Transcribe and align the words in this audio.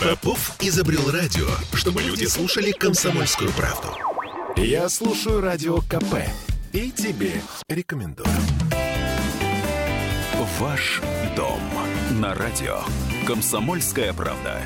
Попов 0.00 0.56
изобрел 0.60 1.10
радио, 1.10 1.46
чтобы 1.74 2.02
люди 2.02 2.24
слушали 2.24 2.72
комсомольскую 2.72 3.50
правду. 3.52 3.88
Я 4.56 4.88
слушаю 4.88 5.40
радио 5.40 5.78
КП 5.80 6.16
и 6.72 6.90
тебе 6.90 7.40
рекомендую. 7.68 8.28
Ваш 10.58 11.00
дом 11.36 11.60
на 12.20 12.34
радио. 12.34 12.80
Комсомольская 13.26 14.12
правда. 14.12 14.60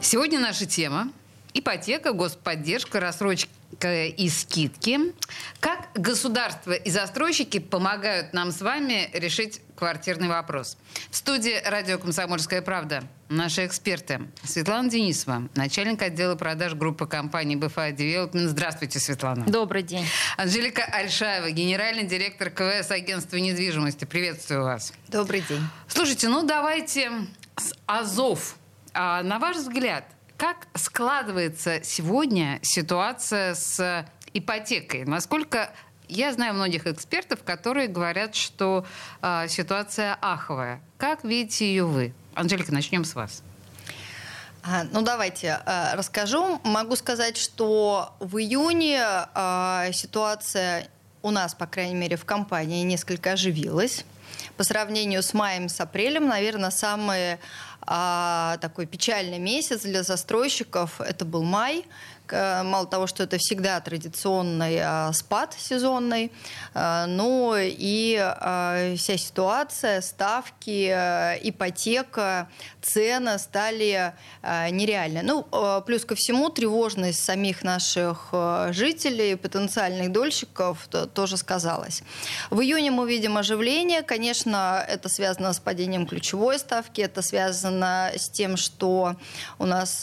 Сегодня 0.00 0.40
наша 0.40 0.66
тема 0.66 1.12
ипотека, 1.54 2.12
господдержка, 2.12 2.98
рассрочка 2.98 3.51
и 3.84 4.28
скидки. 4.28 4.98
Как 5.60 5.88
государство 5.94 6.72
и 6.72 6.90
застройщики 6.90 7.58
помогают 7.58 8.32
нам 8.32 8.52
с 8.52 8.60
вами 8.60 9.10
решить 9.12 9.60
квартирный 9.76 10.28
вопрос? 10.28 10.76
В 11.10 11.16
студии 11.16 11.60
радио 11.64 11.98
«Комсомольская 11.98 12.62
правда» 12.62 13.04
наши 13.28 13.66
эксперты. 13.66 14.20
Светлана 14.44 14.88
Денисова, 14.88 15.48
начальник 15.54 16.02
отдела 16.02 16.36
продаж 16.36 16.74
группы 16.74 17.06
компании 17.06 17.56
BFI 17.56 17.96
Development. 17.96 18.48
Здравствуйте, 18.48 18.98
Светлана. 18.98 19.44
Добрый 19.46 19.82
день. 19.82 20.06
Анжелика 20.36 20.84
Альшаева, 20.84 21.50
генеральный 21.50 22.04
директор 22.04 22.50
КВС 22.50 22.90
агентства 22.90 23.36
недвижимости. 23.36 24.04
Приветствую 24.04 24.64
вас. 24.64 24.92
Добрый 25.08 25.42
день. 25.48 25.62
Слушайте, 25.88 26.28
ну 26.28 26.46
давайте 26.46 27.10
с 27.56 27.72
Азов. 27.86 28.56
А, 28.94 29.22
на 29.22 29.38
ваш 29.38 29.56
взгляд, 29.56 30.04
как 30.42 30.66
складывается 30.74 31.84
сегодня 31.84 32.58
ситуация 32.62 33.54
с 33.54 34.04
ипотекой? 34.34 35.04
Насколько 35.04 35.70
я 36.08 36.32
знаю 36.32 36.54
многих 36.54 36.88
экспертов, 36.88 37.44
которые 37.44 37.86
говорят, 37.86 38.34
что 38.34 38.84
э, 39.20 39.46
ситуация 39.46 40.18
аховая. 40.20 40.80
Как 40.98 41.22
видите 41.22 41.66
ее 41.66 41.84
вы? 41.84 42.12
Анжелика, 42.34 42.74
начнем 42.74 43.04
с 43.04 43.14
вас. 43.14 43.44
А, 44.64 44.82
ну, 44.90 45.02
давайте 45.02 45.60
э, 45.64 45.94
расскажу. 45.94 46.60
Могу 46.64 46.96
сказать, 46.96 47.36
что 47.36 48.12
в 48.18 48.36
июне 48.38 49.00
ситуация 49.92 50.88
у 51.22 51.30
нас, 51.30 51.54
по 51.54 51.68
крайней 51.68 51.94
мере, 51.94 52.16
в 52.16 52.24
компании 52.24 52.82
несколько 52.82 53.30
оживилась. 53.34 54.04
По 54.56 54.64
сравнению 54.64 55.22
с 55.22 55.34
маем, 55.34 55.68
с 55.68 55.80
апрелем, 55.80 56.26
наверное, 56.26 56.70
самые 56.70 57.38
а, 57.86 58.58
такой 58.60 58.86
печальный 58.86 59.38
месяц 59.38 59.82
для 59.82 60.02
застройщиков. 60.02 61.00
Это 61.00 61.24
был 61.24 61.42
май, 61.42 61.84
мало 62.30 62.86
того, 62.86 63.06
что 63.06 63.22
это 63.24 63.38
всегда 63.38 63.80
традиционный 63.80 64.78
а, 64.80 65.12
спад 65.12 65.54
сезонный, 65.58 66.32
а, 66.74 67.06
но 67.06 67.56
и 67.58 68.16
а, 68.18 68.94
вся 68.96 69.16
ситуация, 69.16 70.00
ставки, 70.00 70.88
ипотека, 71.42 72.48
цены 72.80 73.38
стали 73.38 74.14
нереальны. 74.42 75.22
Ну, 75.22 75.82
плюс 75.86 76.04
ко 76.04 76.14
всему, 76.14 76.48
тревожность 76.48 77.22
самих 77.22 77.62
наших 77.62 78.32
жителей, 78.70 79.36
потенциальных 79.36 80.10
дольщиков 80.12 80.88
тоже 81.14 81.36
сказалась. 81.36 82.02
В 82.50 82.60
июне 82.60 82.90
мы 82.90 83.08
видим 83.08 83.36
оживление. 83.36 84.02
Конечно, 84.02 84.84
это 84.86 85.08
связано 85.08 85.52
с 85.52 85.60
падением 85.60 86.06
ключевой 86.06 86.58
ставки, 86.58 87.00
это 87.00 87.22
связано 87.22 88.10
с 88.14 88.28
тем, 88.28 88.56
что 88.56 89.16
у 89.58 89.66
нас 89.66 90.02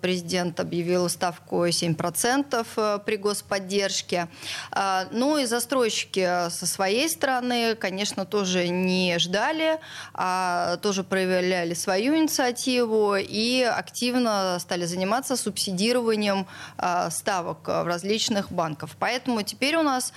президент 0.00 0.60
объявил 0.60 1.08
ставку 1.08 1.43
такое 1.44 1.70
7% 1.70 2.66
э, 2.76 2.98
при 3.04 3.16
господдержке. 3.16 4.28
А, 4.70 5.06
ну 5.12 5.38
и 5.38 5.44
застройщики 5.44 6.48
со 6.50 6.66
своей 6.66 7.08
стороны, 7.08 7.74
конечно, 7.74 8.24
тоже 8.24 8.68
не 8.68 9.18
ждали, 9.18 9.78
а 10.14 10.78
тоже 10.78 11.04
проявляли 11.04 11.74
свою 11.74 12.16
инициативу 12.16 13.16
и 13.16 13.62
активно 13.62 14.58
стали 14.58 14.86
заниматься 14.86 15.36
субсидированием 15.36 16.46
а, 16.78 17.10
ставок 17.10 17.68
в 17.68 17.86
различных 17.86 18.50
банков. 18.50 18.96
Поэтому 18.98 19.42
теперь 19.42 19.76
у 19.76 19.82
нас 19.82 20.12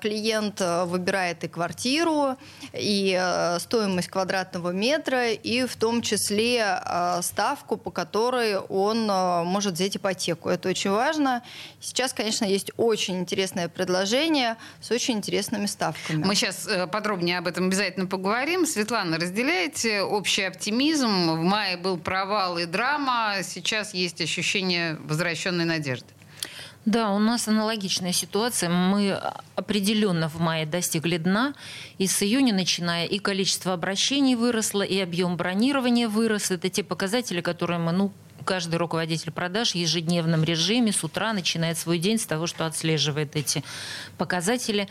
клиент 0.00 0.60
выбирает 0.60 1.44
и 1.44 1.48
квартиру, 1.48 2.36
и 2.72 3.20
стоимость 3.58 4.08
квадратного 4.08 4.70
метра, 4.70 5.30
и 5.32 5.66
в 5.66 5.76
том 5.76 6.02
числе 6.02 6.80
ставку, 7.22 7.76
по 7.76 7.90
которой 7.90 8.56
он 8.58 9.06
может 9.46 9.74
взять 9.74 9.96
ипотеку. 9.96 10.48
Это 10.56 10.70
очень 10.70 10.90
важно. 10.90 11.42
Сейчас, 11.80 12.12
конечно, 12.12 12.46
есть 12.46 12.70
очень 12.76 13.18
интересное 13.18 13.68
предложение 13.68 14.56
с 14.80 14.90
очень 14.90 15.14
интересными 15.14 15.66
ставками. 15.66 16.24
Мы 16.24 16.34
сейчас 16.34 16.66
э, 16.66 16.86
подробнее 16.86 17.38
об 17.38 17.46
этом 17.46 17.66
обязательно 17.66 18.06
поговорим. 18.06 18.66
Светлана, 18.66 19.18
разделяете 19.18 20.00
общий 20.00 20.42
оптимизм? 20.42 21.30
В 21.32 21.42
мае 21.42 21.76
был 21.76 21.98
провал 21.98 22.56
и 22.58 22.64
драма, 22.64 23.36
сейчас 23.42 23.92
есть 23.92 24.20
ощущение 24.22 24.96
возвращенной 25.04 25.66
надежды. 25.66 26.08
Да, 26.86 27.10
у 27.10 27.18
нас 27.18 27.48
аналогичная 27.48 28.12
ситуация. 28.12 28.70
Мы 28.70 29.20
определенно 29.56 30.28
в 30.28 30.38
мае 30.38 30.66
достигли 30.66 31.18
дна, 31.18 31.52
и 31.98 32.06
с 32.06 32.22
июня 32.22 32.54
начиная 32.54 33.06
и 33.06 33.18
количество 33.18 33.72
обращений 33.72 34.36
выросло, 34.36 34.82
и 34.82 34.98
объем 35.00 35.36
бронирования 35.36 36.08
вырос. 36.08 36.52
Это 36.52 36.70
те 36.70 36.84
показатели, 36.84 37.40
которые 37.40 37.80
мы 37.80 37.90
ну, 37.90 38.12
каждый 38.46 38.76
руководитель 38.76 39.32
продаж 39.32 39.72
в 39.72 39.74
ежедневном 39.74 40.42
режиме 40.42 40.92
с 40.92 41.04
утра 41.04 41.34
начинает 41.34 41.76
свой 41.76 41.98
день 41.98 42.18
с 42.18 42.24
того, 42.24 42.46
что 42.46 42.64
отслеживает 42.64 43.36
эти 43.36 43.62
показатели. 44.16 44.88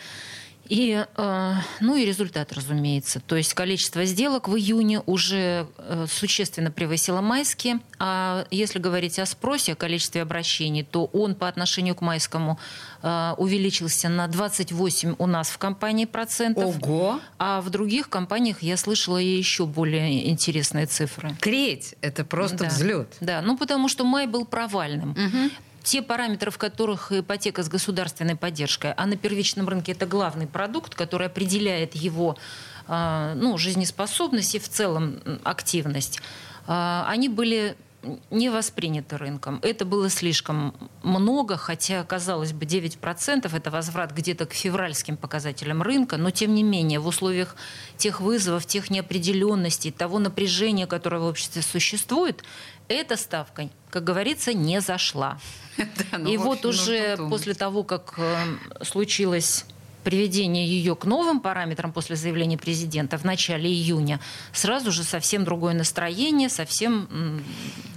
И, 0.68 1.06
э, 1.16 1.54
ну 1.80 1.96
и 1.96 2.06
результат, 2.06 2.52
разумеется. 2.54 3.20
То 3.20 3.36
есть 3.36 3.54
количество 3.54 4.06
сделок 4.06 4.48
в 4.48 4.56
июне 4.56 5.02
уже 5.06 5.68
э, 5.78 6.06
существенно 6.10 6.72
превысило 6.72 7.22
майские. 7.22 7.80
А 8.00 8.46
если 8.52 8.80
говорить 8.80 9.20
о 9.20 9.26
спросе, 9.26 9.74
о 9.74 9.76
количестве 9.76 10.22
обращений, 10.22 10.84
то 10.84 11.06
он 11.06 11.36
по 11.36 11.48
отношению 11.48 11.96
к 11.96 12.02
майскому 12.02 12.60
э, 13.02 13.34
увеличился 13.38 14.10
на 14.10 14.28
28 14.28 15.16
у 15.18 15.28
нас 15.28 15.50
в 15.50 15.58
компании 15.58 16.06
процентов. 16.06 16.76
Ого! 16.84 17.20
А 17.38 17.62
в 17.62 17.70
других 17.70 18.10
компаниях 18.10 18.62
я 18.62 18.78
слышала 18.78 19.18
еще 19.18 19.66
более 19.66 20.30
интересные 20.30 20.88
цифры. 20.88 21.36
Треть– 21.42 21.96
это 22.02 22.26
просто 22.26 22.58
да. 22.58 22.68
взлет. 22.68 23.16
Да, 23.22 23.42
ну 23.42 23.58
потому 23.58 23.88
что 23.88 24.04
май 24.04 24.28
был 24.28 24.46
провальным. 24.46 25.12
Угу 25.12 25.52
те 25.86 26.02
параметры, 26.02 26.52
в 26.52 26.58
которых 26.58 27.12
ипотека 27.12 27.64
с 27.64 27.70
государственной 27.70 28.36
поддержкой, 28.36 28.94
а 28.98 29.06
на 29.06 29.16
первичном 29.16 29.70
рынке 29.70 29.92
это 29.92 30.06
главный 30.06 30.48
продукт, 30.48 30.96
который 30.96 31.28
определяет 31.28 31.96
его 31.96 32.38
а, 32.88 33.36
ну, 33.36 33.58
жизнеспособность 33.58 34.56
и 34.56 34.60
в 34.60 34.68
целом 34.68 35.22
активность, 35.44 36.20
а, 36.68 37.06
они 37.08 37.30
были 37.30 37.78
не 38.30 38.50
восприняты 38.50 39.18
рынком. 39.18 39.60
Это 39.62 39.86
было 39.86 40.10
слишком 40.10 40.76
много, 41.04 41.58
хотя, 41.58 42.04
казалось 42.04 42.54
бы, 42.54 42.66
9% 42.66 43.56
это 43.56 43.72
возврат 43.72 44.12
где-то 44.12 44.46
к 44.46 44.54
февральским 44.54 45.18
показателям 45.18 45.82
рынка, 45.82 46.18
но 46.18 46.32
тем 46.32 46.54
не 46.54 46.64
менее 46.64 47.00
в 47.00 47.08
условиях 47.08 47.56
тех 47.98 48.22
вызовов, 48.22 48.66
тех 48.66 48.90
неопределенностей, 48.90 49.92
того 49.92 50.20
напряжения, 50.20 50.88
которое 50.88 51.20
в 51.20 51.26
обществе 51.26 51.62
существует, 51.62 52.44
эта 52.88 53.18
ставка, 53.18 53.70
как 53.90 54.04
говорится, 54.04 54.54
не 54.54 54.82
зашла. 54.82 55.40
Ну, 56.18 56.30
И 56.30 56.38
вот 56.38 56.66
уже 56.66 57.18
после 57.18 57.54
того, 57.54 57.84
как 57.84 58.14
э, 58.18 58.84
случилось 58.84 59.66
приведение 60.06 60.66
ее 60.66 60.96
к 60.96 61.04
новым 61.04 61.42
параметрам 61.42 61.92
после 61.92 62.16
заявления 62.16 62.58
президента 62.58 63.18
в 63.18 63.26
начале 63.26 63.70
июня, 63.70 64.22
сразу 64.54 64.92
же 64.92 65.04
совсем 65.04 65.44
другое 65.44 65.74
настроение, 65.74 66.48
совсем... 66.48 67.44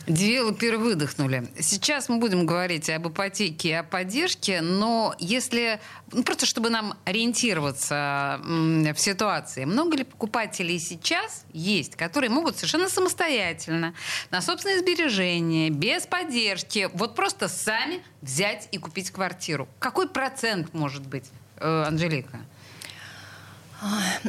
Девелоперы 0.08 0.78
выдохнули. 0.78 1.48
Сейчас 1.60 2.08
мы 2.08 2.16
будем 2.16 2.46
говорить 2.46 2.88
об 2.88 3.08
ипотеке 3.08 3.68
и 3.68 3.72
о 3.72 3.82
поддержке, 3.82 4.62
но 4.62 5.14
если... 5.18 5.80
Ну, 6.12 6.24
просто 6.24 6.46
чтобы 6.46 6.70
нам 6.70 6.94
ориентироваться 7.04 8.40
в 8.42 8.96
ситуации. 8.96 9.66
Много 9.66 9.98
ли 9.98 10.04
покупателей 10.04 10.78
сейчас 10.78 11.44
есть, 11.52 11.94
которые 11.96 12.30
могут 12.30 12.56
совершенно 12.56 12.88
самостоятельно, 12.88 13.92
на 14.30 14.40
собственные 14.40 14.78
сбережения, 14.78 15.68
без 15.68 16.06
поддержки, 16.06 16.88
вот 16.94 17.14
просто 17.14 17.48
сами 17.48 18.02
взять 18.22 18.66
и 18.72 18.78
купить 18.78 19.10
квартиру? 19.10 19.68
Какой 19.78 20.08
процент 20.08 20.72
может 20.72 21.06
быть? 21.06 21.26
Э, 21.60 21.84
Анжелика? 21.86 22.40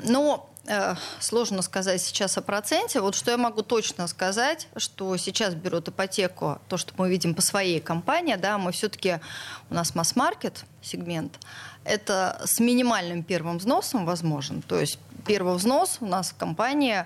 Ну, 0.03 0.47
э, 0.67 0.95
сложно 1.19 1.61
сказать 1.61 2.01
сейчас 2.01 2.37
о 2.37 2.41
проценте. 2.41 3.01
Вот 3.01 3.15
что 3.15 3.31
я 3.31 3.37
могу 3.37 3.63
точно 3.63 4.07
сказать, 4.07 4.67
что 4.77 5.17
сейчас 5.17 5.55
берут 5.55 5.89
ипотеку, 5.89 6.59
то, 6.67 6.77
что 6.77 6.93
мы 6.97 7.09
видим 7.09 7.33
по 7.33 7.41
своей 7.41 7.79
компании, 7.79 8.35
да, 8.35 8.57
мы 8.57 8.71
все-таки, 8.71 9.19
у 9.69 9.73
нас 9.73 9.95
масс-маркет 9.95 10.65
сегмент, 10.81 11.39
это 11.83 12.41
с 12.45 12.59
минимальным 12.59 13.23
первым 13.23 13.57
взносом 13.57 14.05
возможен. 14.05 14.61
То 14.61 14.79
есть 14.79 14.99
первый 15.25 15.55
взнос 15.55 15.97
у 16.01 16.05
нас 16.05 16.31
в 16.31 16.37
компании 16.37 17.05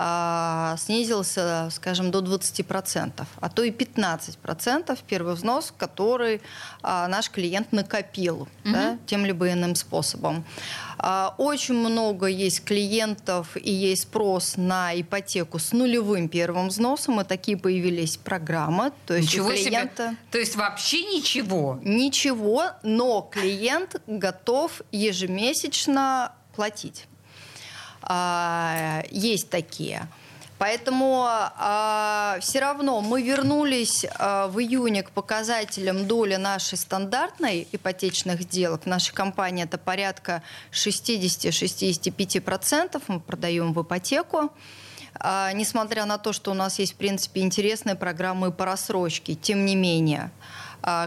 а, 0.00 0.76
снизился, 0.78 1.68
скажем, 1.72 2.10
до 2.10 2.20
20%, 2.20 3.26
а 3.40 3.48
то 3.48 3.62
и 3.64 3.70
15% 3.70 4.98
первый 5.08 5.34
взнос, 5.34 5.74
который 5.76 6.40
а, 6.82 7.08
наш 7.08 7.30
клиент 7.30 7.72
накопил 7.72 8.42
угу. 8.42 8.48
да, 8.64 8.98
тем 9.06 9.24
либо 9.24 9.52
иным 9.52 9.74
способом. 9.74 10.44
А, 10.98 11.34
очень 11.36 11.74
много 11.74 12.26
есть 12.26 12.64
клиентов 12.64 13.56
и 13.56 13.72
есть 13.72 14.02
спрос 14.02 14.56
на 14.56 14.98
ипотеку 15.00 15.58
с 15.58 15.72
нулевым 15.72 16.28
первым 16.28 16.68
взносом, 16.68 17.20
и 17.20 17.24
такие 17.24 17.56
появились 17.56 18.16
программы. 18.16 18.92
То 19.06 19.14
есть 19.14 19.28
ничего 19.28 19.50
клиента... 19.50 20.08
себе! 20.10 20.16
То 20.30 20.38
есть 20.38 20.54
вообще 20.54 21.02
ничего? 21.04 21.80
Ничего, 21.82 22.66
но 22.84 23.22
клиент 23.22 24.00
готов 24.06 24.82
ежемесячно 24.92 26.32
платить. 26.54 27.07
А, 28.08 29.02
есть 29.10 29.50
такие. 29.50 30.08
Поэтому 30.58 31.26
э, 31.28 32.38
все 32.40 32.58
равно 32.58 33.00
мы 33.00 33.22
вернулись 33.22 34.04
э, 34.04 34.48
в 34.48 34.58
июне 34.58 35.04
к 35.04 35.12
показателям 35.12 36.08
доли 36.08 36.34
нашей 36.34 36.76
стандартной 36.76 37.68
ипотечных 37.70 38.42
сделок. 38.42 38.82
В 38.82 38.86
нашей 38.86 39.14
компании 39.14 39.62
это 39.64 39.78
порядка 39.78 40.42
60-65% 40.72 43.00
мы 43.06 43.20
продаем 43.20 43.72
в 43.72 43.82
ипотеку. 43.82 44.50
Э, 45.20 45.50
несмотря 45.54 46.06
на 46.06 46.18
то, 46.18 46.32
что 46.32 46.50
у 46.50 46.54
нас 46.54 46.80
есть, 46.80 46.94
в 46.94 46.96
принципе, 46.96 47.42
интересные 47.42 47.94
программы 47.94 48.50
по 48.50 48.64
рассрочке, 48.64 49.36
тем 49.36 49.64
не 49.64 49.76
менее 49.76 50.32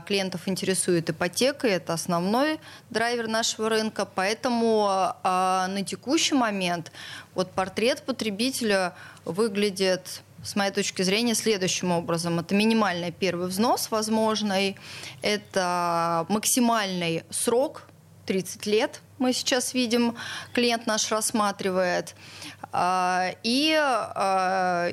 клиентов 0.05 0.47
интересует 0.47 1.09
ипотека, 1.09 1.67
и 1.67 1.71
это 1.71 1.93
основной 1.93 2.59
драйвер 2.89 3.27
нашего 3.27 3.69
рынка. 3.69 4.05
Поэтому 4.05 4.87
а, 4.89 5.67
на 5.67 5.83
текущий 5.83 6.35
момент 6.35 6.91
вот 7.35 7.51
портрет 7.51 8.03
потребителя 8.03 8.93
выглядит 9.25 10.21
с 10.43 10.55
моей 10.55 10.71
точки 10.71 11.03
зрения, 11.03 11.35
следующим 11.35 11.91
образом. 11.91 12.39
Это 12.39 12.55
минимальный 12.55 13.11
первый 13.11 13.47
взнос 13.47 13.91
возможный, 13.91 14.75
это 15.21 16.25
максимальный 16.29 17.23
срок 17.29 17.83
30 18.25 18.65
лет, 18.65 19.01
мы 19.19 19.33
сейчас 19.33 19.73
видим, 19.73 20.15
клиент 20.53 20.87
наш 20.87 21.11
рассматривает. 21.11 22.15
А, 22.71 23.33
и 23.43 23.77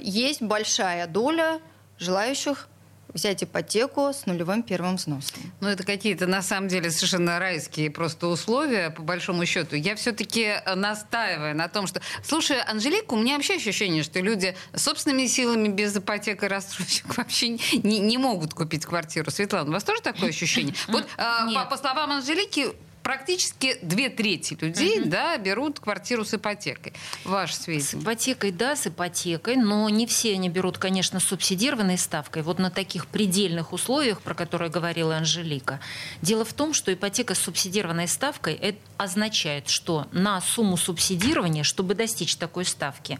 есть 0.02 0.42
большая 0.42 1.06
доля 1.06 1.60
желающих 1.98 2.68
взять 3.14 3.42
ипотеку 3.42 4.12
с 4.12 4.26
нулевым 4.26 4.62
первым 4.62 4.96
взносом. 4.96 5.40
Ну, 5.60 5.68
это 5.68 5.84
какие-то, 5.84 6.26
на 6.26 6.42
самом 6.42 6.68
деле, 6.68 6.90
совершенно 6.90 7.38
райские 7.38 7.90
просто 7.90 8.28
условия, 8.28 8.90
по 8.90 9.02
большому 9.02 9.46
счету. 9.46 9.76
Я 9.76 9.96
все-таки 9.96 10.42
э, 10.42 10.74
настаиваю 10.74 11.56
на 11.56 11.68
том, 11.68 11.86
что... 11.86 12.00
Слушай, 12.22 12.60
Анжелику, 12.60 13.16
у 13.16 13.18
меня 13.18 13.36
вообще 13.36 13.54
ощущение, 13.54 14.02
что 14.02 14.20
люди 14.20 14.54
собственными 14.74 15.26
силами 15.26 15.68
без 15.68 15.96
ипотеки 15.96 16.44
и 16.44 16.48
рассрочек 16.48 17.16
вообще 17.16 17.48
не, 17.48 17.98
не 17.98 18.18
могут 18.18 18.54
купить 18.54 18.84
квартиру. 18.84 19.30
Светлана, 19.30 19.70
у 19.70 19.72
вас 19.72 19.84
тоже 19.84 20.02
такое 20.02 20.30
ощущение? 20.30 20.74
Вот, 20.88 21.04
э, 21.16 21.68
по 21.70 21.76
словам 21.76 22.10
Анжелики, 22.12 22.68
практически 23.08 23.78
две 23.80 24.10
трети 24.10 24.54
людей 24.60 25.00
угу. 25.00 25.08
да, 25.08 25.38
берут 25.38 25.80
квартиру 25.80 26.26
с 26.26 26.34
ипотекой. 26.34 26.92
Ваш 27.24 27.54
свет. 27.54 27.82
С 27.82 27.94
ипотекой, 27.94 28.50
да, 28.50 28.76
с 28.76 28.86
ипотекой, 28.86 29.56
но 29.56 29.88
не 29.88 30.06
все 30.06 30.34
они 30.34 30.50
берут, 30.50 30.76
конечно, 30.76 31.18
с 31.18 31.24
субсидированной 31.24 31.96
ставкой. 31.96 32.42
Вот 32.42 32.58
на 32.58 32.70
таких 32.70 33.06
предельных 33.06 33.72
условиях, 33.72 34.20
про 34.20 34.34
которые 34.34 34.70
говорила 34.70 35.16
Анжелика. 35.16 35.80
Дело 36.20 36.44
в 36.44 36.52
том, 36.52 36.74
что 36.74 36.92
ипотека 36.92 37.34
с 37.34 37.38
субсидированной 37.38 38.08
ставкой 38.08 38.52
это 38.52 38.78
означает, 38.98 39.70
что 39.70 40.06
на 40.12 40.38
сумму 40.42 40.76
субсидирования, 40.76 41.62
чтобы 41.62 41.94
достичь 41.94 42.36
такой 42.36 42.66
ставки, 42.66 43.18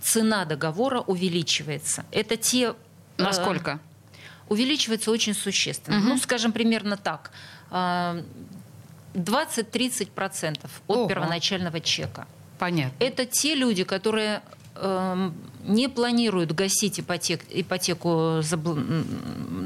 цена 0.00 0.44
договора 0.44 1.00
увеличивается. 1.00 2.04
Это 2.12 2.36
те... 2.36 2.76
Насколько? 3.18 3.80
Э, 3.82 4.18
увеличивается 4.48 5.10
очень 5.10 5.34
существенно. 5.34 5.98
Угу. 5.98 6.06
Ну, 6.06 6.18
скажем, 6.18 6.52
примерно 6.52 6.96
так. 6.96 7.32
Э, 7.72 8.22
20-30% 9.16 10.58
от 10.64 10.70
Ого. 10.86 11.08
первоначального 11.08 11.80
чека. 11.80 12.26
Понятно. 12.58 12.94
Это 12.98 13.26
те 13.26 13.54
люди, 13.54 13.84
которые 13.84 14.42
э, 14.74 15.30
не 15.64 15.88
планируют 15.88 16.52
гасить 16.52 17.00
ипотек, 17.00 17.42
ипотеку 17.50 18.40
забл... 18.42 18.76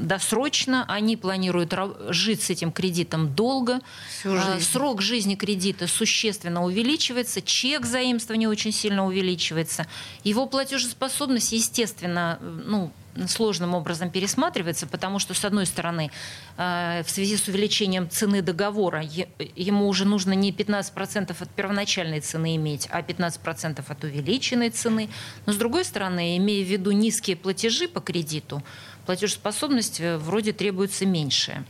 досрочно, 0.03 0.85
они 0.87 1.17
планируют 1.17 1.73
жить 2.09 2.41
с 2.41 2.49
этим 2.49 2.71
кредитом 2.71 3.33
долго. 3.33 3.81
Э, 4.23 4.59
срок 4.59 5.01
жизни 5.01 5.35
кредита 5.35 5.87
существенно 5.87 6.63
увеличивается, 6.63 7.41
чек 7.41 7.85
заимствования 7.85 8.49
очень 8.49 8.71
сильно 8.71 9.05
увеличивается. 9.05 9.85
Его 10.23 10.45
платежеспособность, 10.45 11.51
естественно, 11.51 12.39
ну, 12.41 12.91
сложным 13.27 13.73
образом 13.73 14.09
пересматривается, 14.09 14.87
потому 14.87 15.19
что, 15.19 15.33
с 15.33 15.45
одной 15.45 15.65
стороны, 15.65 16.11
э, 16.57 17.03
в 17.03 17.09
связи 17.09 17.37
с 17.37 17.47
увеличением 17.47 18.09
цены 18.09 18.41
договора 18.41 19.03
ему 19.55 19.87
уже 19.87 20.05
нужно 20.05 20.33
не 20.33 20.51
15% 20.51 21.41
от 21.41 21.49
первоначальной 21.49 22.19
цены 22.19 22.55
иметь, 22.55 22.87
а 22.91 23.01
15% 23.01 23.83
от 23.87 24.03
увеличенной 24.03 24.69
цены. 24.69 25.09
Но, 25.45 25.53
с 25.53 25.57
другой 25.57 25.85
стороны, 25.85 26.37
имея 26.37 26.65
в 26.65 26.67
виду 26.67 26.91
низкие 26.91 27.35
платежи 27.35 27.87
по 27.87 28.01
кредиту, 28.01 28.63
платежеспособность 29.05 29.99
э, 29.99 30.17
вроде 30.17 30.53
требуется 30.53 31.05
меньшая. 31.05 31.65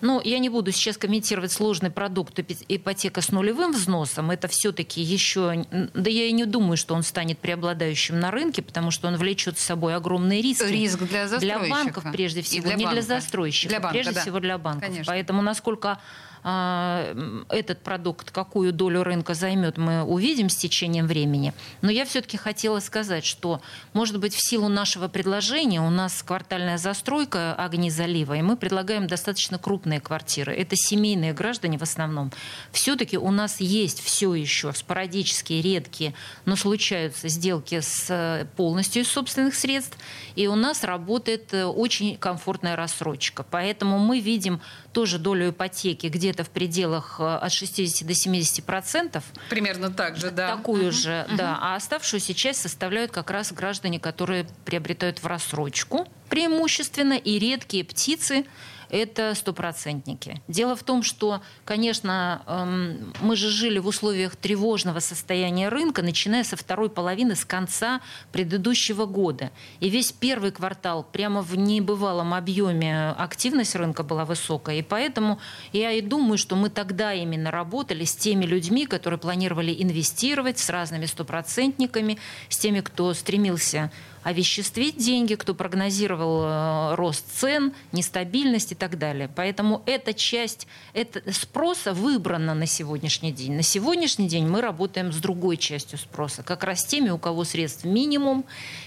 Но 0.00 0.20
я 0.24 0.38
не 0.38 0.48
буду 0.48 0.72
сейчас 0.72 0.96
комментировать 0.96 1.52
сложный 1.52 1.90
продукт 1.90 2.38
ипотека 2.68 3.20
с 3.20 3.30
нулевым 3.30 3.72
взносом. 3.72 4.30
Это 4.30 4.48
все-таки 4.48 5.00
еще... 5.00 5.64
Да 5.94 6.10
я 6.10 6.26
и 6.26 6.32
не 6.32 6.44
думаю, 6.44 6.76
что 6.76 6.94
он 6.94 7.02
станет 7.02 7.38
преобладающим 7.38 8.18
на 8.18 8.30
рынке, 8.30 8.62
потому 8.62 8.90
что 8.90 9.08
он 9.08 9.16
влечет 9.16 9.58
с 9.58 9.62
собой 9.62 9.94
огромные 9.94 10.42
риски. 10.42 10.64
Риск 10.64 10.98
для 11.02 11.28
застройщика. 11.28 11.58
Для 11.58 11.70
банков, 11.70 12.04
прежде 12.12 12.42
всего. 12.42 12.66
Для 12.66 12.74
не 12.74 12.84
банка. 12.84 13.00
для 13.00 13.16
застройщиков, 13.16 13.70
для 13.70 13.80
банка, 13.80 13.92
прежде 13.92 14.12
да. 14.12 14.20
всего 14.20 14.40
для 14.40 14.58
банков. 14.58 14.88
Конечно. 14.88 15.04
Поэтому 15.06 15.42
насколько 15.42 15.98
этот 16.46 17.82
продукт, 17.82 18.30
какую 18.30 18.72
долю 18.72 19.02
рынка 19.02 19.34
займет, 19.34 19.78
мы 19.78 20.04
увидим 20.04 20.48
с 20.48 20.54
течением 20.54 21.08
времени. 21.08 21.52
Но 21.82 21.90
я 21.90 22.04
все-таки 22.04 22.36
хотела 22.36 22.78
сказать, 22.78 23.24
что, 23.24 23.60
может 23.94 24.20
быть, 24.20 24.32
в 24.32 24.48
силу 24.48 24.68
нашего 24.68 25.08
предложения 25.08 25.80
у 25.80 25.90
нас 25.90 26.22
квартальная 26.22 26.78
застройка 26.78 27.54
огни 27.54 27.90
залива, 27.90 28.34
и 28.34 28.42
мы 28.42 28.56
предлагаем 28.56 29.08
достаточно 29.08 29.58
крупные 29.58 30.00
квартиры. 30.00 30.54
Это 30.54 30.76
семейные 30.76 31.32
граждане 31.32 31.78
в 31.78 31.82
основном. 31.82 32.30
Все-таки 32.70 33.18
у 33.18 33.32
нас 33.32 33.60
есть 33.60 34.00
все 34.00 34.32
еще 34.32 34.72
спорадические, 34.72 35.62
редкие, 35.62 36.14
но 36.44 36.54
случаются 36.54 37.26
сделки 37.26 37.80
с 37.80 38.46
полностью 38.56 39.02
из 39.02 39.08
собственных 39.08 39.56
средств, 39.56 39.98
и 40.36 40.46
у 40.46 40.54
нас 40.54 40.84
работает 40.84 41.52
э, 41.54 41.64
очень 41.64 42.16
комфортная 42.16 42.76
рассрочка. 42.76 43.44
Поэтому 43.50 43.98
мы 43.98 44.20
видим 44.20 44.60
тоже 44.96 45.18
долю 45.18 45.50
ипотеки 45.50 46.06
где-то 46.06 46.42
в 46.42 46.48
пределах 46.48 47.16
э, 47.18 47.22
от 47.22 47.52
60 47.52 48.08
до 48.08 48.14
70 48.14 48.64
процентов. 48.64 49.24
Примерно 49.50 49.90
так 49.90 50.16
же, 50.16 50.30
да. 50.30 50.56
Такую 50.56 50.86
uh-huh. 50.86 50.90
же, 50.90 51.26
uh-huh. 51.28 51.36
да. 51.36 51.58
А 51.60 51.76
оставшуюся 51.76 52.32
часть 52.32 52.62
составляют 52.62 53.10
как 53.10 53.30
раз 53.30 53.52
граждане, 53.52 54.00
которые 54.00 54.46
приобретают 54.64 55.22
в 55.22 55.26
рассрочку 55.26 56.08
преимущественно 56.30 57.12
и 57.12 57.38
редкие 57.38 57.84
птицы, 57.84 58.46
это 58.90 59.34
стопроцентники. 59.34 60.40
Дело 60.48 60.76
в 60.76 60.82
том, 60.82 61.02
что, 61.02 61.42
конечно, 61.64 62.42
эм, 62.46 63.12
мы 63.20 63.36
же 63.36 63.50
жили 63.50 63.78
в 63.78 63.86
условиях 63.86 64.36
тревожного 64.36 65.00
состояния 65.00 65.68
рынка, 65.68 66.02
начиная 66.02 66.44
со 66.44 66.56
второй 66.56 66.90
половины, 66.90 67.34
с 67.36 67.44
конца 67.44 68.00
предыдущего 68.32 69.06
года. 69.06 69.50
И 69.80 69.88
весь 69.88 70.12
первый 70.12 70.50
квартал 70.50 71.04
прямо 71.04 71.42
в 71.42 71.56
небывалом 71.56 72.34
объеме 72.34 73.10
активность 73.10 73.74
рынка 73.74 74.02
была 74.02 74.24
высокая. 74.24 74.76
И 74.76 74.82
поэтому 74.82 75.38
я 75.72 75.92
и 75.92 76.00
думаю, 76.00 76.38
что 76.38 76.56
мы 76.56 76.70
тогда 76.70 77.12
именно 77.12 77.50
работали 77.50 78.04
с 78.04 78.14
теми 78.14 78.44
людьми, 78.44 78.86
которые 78.86 79.18
планировали 79.18 79.74
инвестировать, 79.78 80.58
с 80.58 80.70
разными 80.70 81.06
стопроцентниками, 81.06 82.18
с 82.48 82.58
теми, 82.58 82.80
кто 82.80 83.12
стремился 83.14 83.90
овеществить 84.26 84.96
деньги, 84.96 85.36
кто 85.36 85.54
прогнозировал 85.54 86.42
э, 86.42 86.94
рост 86.96 87.24
цен, 87.32 87.72
нестабильность 87.92 88.72
и 88.72 88.74
так 88.74 88.98
далее. 88.98 89.30
Поэтому 89.32 89.84
эта 89.86 90.12
часть 90.12 90.66
это 90.94 91.22
спроса 91.32 91.94
выбрана 91.94 92.52
на 92.52 92.66
сегодняшний 92.66 93.30
день. 93.30 93.52
На 93.52 93.62
сегодняшний 93.62 94.26
день 94.26 94.48
мы 94.48 94.62
работаем 94.62 95.12
с 95.12 95.18
другой 95.18 95.56
частью 95.56 96.00
спроса, 96.00 96.42
как 96.42 96.64
раз 96.64 96.84
теми, 96.84 97.10
у 97.10 97.18
кого 97.18 97.44
средств 97.44 97.84
минимум, 97.84 98.44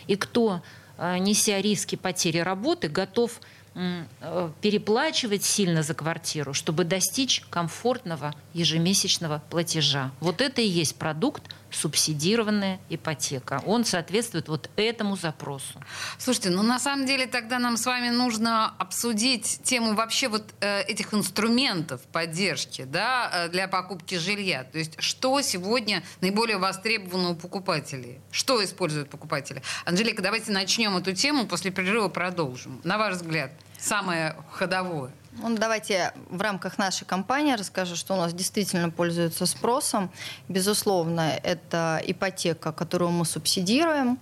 и 0.08 0.18
кто, 0.18 0.62
э, 0.98 1.18
неся 1.20 1.62
риски 1.62 1.96
потери 1.96 2.40
работы, 2.40 2.90
готов 2.90 3.40
э, 3.76 4.50
переплачивать 4.60 5.46
сильно 5.46 5.84
за 5.84 5.94
квартиру, 5.94 6.54
чтобы 6.54 6.84
достичь 6.84 7.46
комфортного 7.50 8.36
ежемесячного 8.54 9.42
платежа. 9.50 10.12
Вот 10.20 10.42
это 10.42 10.60
и 10.60 10.68
есть 10.68 10.98
продукт 10.98 11.44
субсидированная 11.72 12.80
ипотека. 12.90 13.62
Он 13.66 13.86
соответствует 13.86 14.48
вот 14.48 14.70
этому 14.76 15.16
запросу. 15.16 15.80
Слушайте, 16.18 16.50
ну 16.50 16.64
на 16.64 16.80
самом 16.80 17.06
деле 17.06 17.28
тогда 17.28 17.60
нам 17.60 17.78
с 17.78 17.86
вами 17.86 18.10
нужно 18.10 18.74
обсудить 18.78 19.62
тему 19.64 19.94
вообще 19.94 20.28
вот 20.28 20.54
э, 20.62 20.82
этих 20.84 21.14
инструментов 21.14 22.02
поддержки 22.12 22.84
да, 22.84 23.30
э, 23.34 23.50
для 23.50 23.68
покупки 23.68 24.16
жилья. 24.16 24.64
То 24.64 24.78
есть 24.78 25.02
что 25.02 25.42
сегодня 25.42 26.04
наиболее 26.22 26.58
востребовано 26.58 27.32
у 27.32 27.36
покупателей? 27.36 28.20
Что 28.32 28.64
используют 28.64 29.10
покупатели? 29.10 29.62
Анжелика, 29.86 30.22
давайте 30.22 30.52
начнем 30.52 30.98
эту 30.98 31.14
тему, 31.14 31.46
после 31.48 31.72
перерыва 31.72 32.10
продолжим. 32.10 32.82
На 32.84 32.98
ваш 32.98 33.16
взгляд, 33.16 33.52
самое 33.78 34.36
ходовое? 34.52 35.12
Ну, 35.34 35.56
давайте 35.56 36.12
в 36.30 36.42
рамках 36.42 36.78
нашей 36.78 37.06
компании 37.06 37.54
расскажу, 37.54 37.96
что 37.96 38.16
у 38.16 38.18
нас 38.18 38.34
действительно 38.34 38.90
пользуется 38.90 39.46
спросом. 39.46 40.12
Безусловно, 40.48 41.40
это 41.44 42.02
ипотека, 42.04 42.72
которую 42.72 43.12
мы 43.12 43.26
субсидируем. 43.26 44.20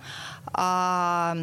А 0.48 1.38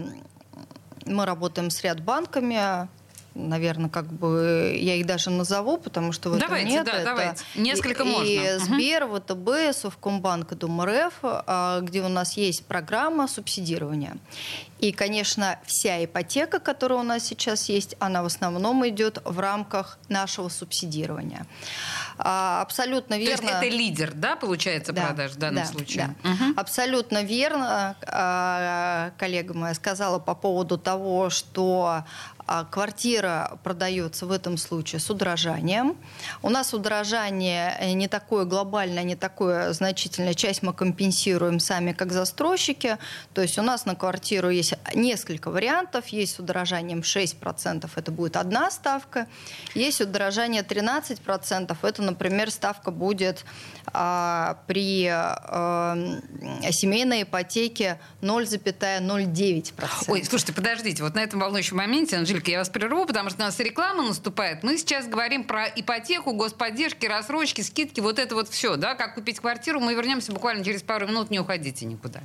мы 1.06 1.24
работаем 1.26 1.70
с 1.70 1.82
ряд 1.82 2.00
банками, 2.02 2.88
наверное, 3.34 3.90
как 3.90 4.06
бы 4.06 4.76
я 4.78 4.94
их 4.94 5.06
даже 5.06 5.30
назову, 5.30 5.76
потому 5.76 6.12
что 6.12 6.30
в 6.30 6.38
давайте, 6.38 6.66
этом 6.66 6.76
нет. 6.76 6.86
Да, 6.86 6.92
это 6.92 7.04
давайте. 7.04 7.44
Несколько 7.54 8.02
и, 8.02 8.06
можно. 8.06 8.24
И 8.24 8.58
Сбер, 8.58 9.04
угу. 9.04 9.16
ВТБ, 9.16 9.76
Совкомбанк 9.76 10.52
и 10.52 10.54
ДумРФ, 10.54 11.14
а, 11.22 11.80
где 11.80 12.02
у 12.02 12.08
нас 12.08 12.36
есть 12.36 12.64
программа 12.66 13.28
субсидирования. 13.28 14.16
И, 14.84 14.92
конечно, 14.92 15.58
вся 15.64 16.04
ипотека, 16.04 16.58
которая 16.58 16.98
у 16.98 17.02
нас 17.02 17.24
сейчас 17.24 17.68
есть, 17.70 17.96
она 18.00 18.22
в 18.22 18.26
основном 18.26 18.86
идет 18.86 19.18
в 19.24 19.40
рамках 19.40 19.98
нашего 20.08 20.48
субсидирования. 20.50 21.46
А, 22.18 22.60
абсолютно 22.60 23.18
верно. 23.18 23.36
То 23.36 23.42
есть 23.42 23.54
это 23.54 23.68
лидер, 23.68 24.12
да, 24.12 24.36
получается, 24.36 24.92
да, 24.92 25.06
продаж 25.06 25.32
в 25.32 25.36
данном 25.36 25.64
да, 25.64 25.70
случае? 25.70 26.14
Да. 26.22 26.30
Угу. 26.30 26.54
Абсолютно 26.56 27.22
верно. 27.22 27.96
А, 28.06 29.12
коллега 29.16 29.54
моя 29.54 29.74
сказала 29.74 30.18
по 30.18 30.34
поводу 30.34 30.76
того, 30.76 31.30
что 31.30 32.04
квартира 32.70 33.58
продается 33.62 34.26
в 34.26 34.32
этом 34.32 34.56
случае 34.56 35.00
с 35.00 35.08
удорожанием. 35.10 35.96
У 36.42 36.50
нас 36.50 36.74
удорожание 36.74 37.76
э, 37.80 37.92
не 37.92 38.08
такое 38.08 38.44
глобальное, 38.44 39.02
не 39.02 39.16
такое 39.16 39.72
значительное. 39.72 40.34
Часть 40.34 40.62
мы 40.62 40.72
компенсируем 40.72 41.60
сами 41.60 41.92
как 41.92 42.12
застройщики. 42.12 42.98
То 43.32 43.42
есть 43.42 43.58
у 43.58 43.62
нас 43.62 43.86
на 43.86 43.94
квартиру 43.94 44.50
есть 44.50 44.74
несколько 44.94 45.50
вариантов. 45.50 46.08
Есть 46.08 46.36
с 46.36 46.38
удорожанием 46.38 47.00
6%, 47.00 47.88
это 47.94 48.12
будет 48.12 48.36
одна 48.36 48.70
ставка. 48.70 49.26
Есть 49.74 50.00
удорожание 50.00 50.62
13%, 50.62 51.76
это, 51.82 52.02
например, 52.02 52.50
ставка 52.50 52.90
будет 52.90 53.44
а, 53.86 54.58
при 54.66 55.08
а, 55.10 55.96
семейной 56.72 57.22
ипотеке 57.22 57.98
0,09%. 58.22 59.74
Ой, 60.08 60.24
слушайте, 60.24 60.52
подождите, 60.52 61.02
вот 61.02 61.14
на 61.14 61.20
этом 61.20 61.40
волнующем 61.40 61.76
моменте, 61.76 62.16
Анжелика, 62.16 62.33
Анжелика, 62.34 62.50
я 62.50 62.58
вас 62.58 62.68
прерву, 62.68 63.06
потому 63.06 63.30
что 63.30 63.42
у 63.42 63.46
нас 63.46 63.60
реклама 63.60 64.02
наступает. 64.02 64.64
Мы 64.64 64.76
сейчас 64.76 65.06
говорим 65.06 65.44
про 65.44 65.66
ипотеку, 65.66 66.32
господдержки, 66.32 67.06
рассрочки, 67.06 67.60
скидки, 67.60 68.00
вот 68.00 68.18
это 68.18 68.34
вот 68.34 68.48
все, 68.48 68.74
да, 68.74 68.94
как 68.94 69.14
купить 69.14 69.38
квартиру. 69.38 69.78
Мы 69.78 69.94
вернемся 69.94 70.32
буквально 70.32 70.64
через 70.64 70.82
пару 70.82 71.06
минут, 71.06 71.30
не 71.30 71.38
уходите 71.38 71.86
никуда. 71.86 72.22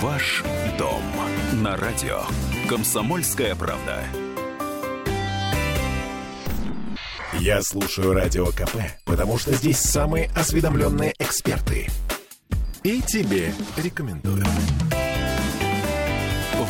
Ваш 0.00 0.42
дом 0.78 1.02
на 1.62 1.76
радио. 1.76 2.22
Комсомольская 2.66 3.54
правда. 3.54 4.02
Я 7.34 7.60
слушаю 7.62 8.14
радио 8.14 8.46
КП, 8.46 8.76
потому 9.04 9.38
что 9.38 9.52
здесь 9.52 9.78
самые 9.78 10.30
осведомленные 10.34 11.14
эксперты. 11.18 11.88
И 12.82 13.02
тебе 13.02 13.52
рекомендую. 13.76 14.44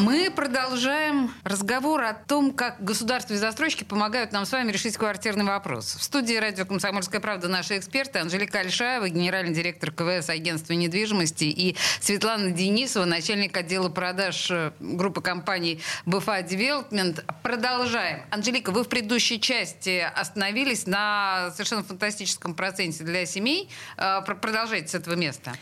Мы 0.00 0.30
продолжаем 0.30 1.30
разговор 1.44 2.02
о 2.04 2.14
том, 2.14 2.52
как 2.52 2.82
государство 2.82 3.34
и 3.34 3.36
застройщики 3.36 3.84
помогают 3.84 4.32
нам 4.32 4.46
с 4.46 4.52
вами 4.52 4.72
решить 4.72 4.96
квартирный 4.96 5.44
вопрос. 5.44 5.94
В 5.94 6.02
студии 6.02 6.36
радио 6.36 6.64
«Комсомольская 6.64 7.20
правда» 7.20 7.48
наши 7.48 7.76
эксперты 7.76 8.18
Анжелика 8.18 8.60
Альшаева, 8.60 9.10
генеральный 9.10 9.52
директор 9.52 9.90
КВС 9.92 10.30
агентства 10.30 10.72
недвижимости, 10.72 11.44
и 11.44 11.76
Светлана 12.00 12.50
Денисова, 12.50 13.04
начальник 13.04 13.54
отдела 13.54 13.90
продаж 13.90 14.50
э, 14.50 14.72
группы 14.80 15.20
компаний 15.20 15.82
БФА 16.06 16.42
Девелопмент. 16.44 17.22
Продолжаем. 17.42 18.22
Анжелика, 18.30 18.72
вы 18.72 18.84
в 18.84 18.88
предыдущей 18.88 19.38
части 19.38 20.10
остановились 20.16 20.86
на 20.86 21.50
совершенно 21.52 21.82
фантастическом 21.82 22.54
проценте 22.54 23.04
для 23.04 23.26
семей. 23.26 23.68
Э, 23.98 24.22
продолжайте 24.22 24.88
с 24.88 24.94
этого 24.94 25.14
места. 25.14 25.52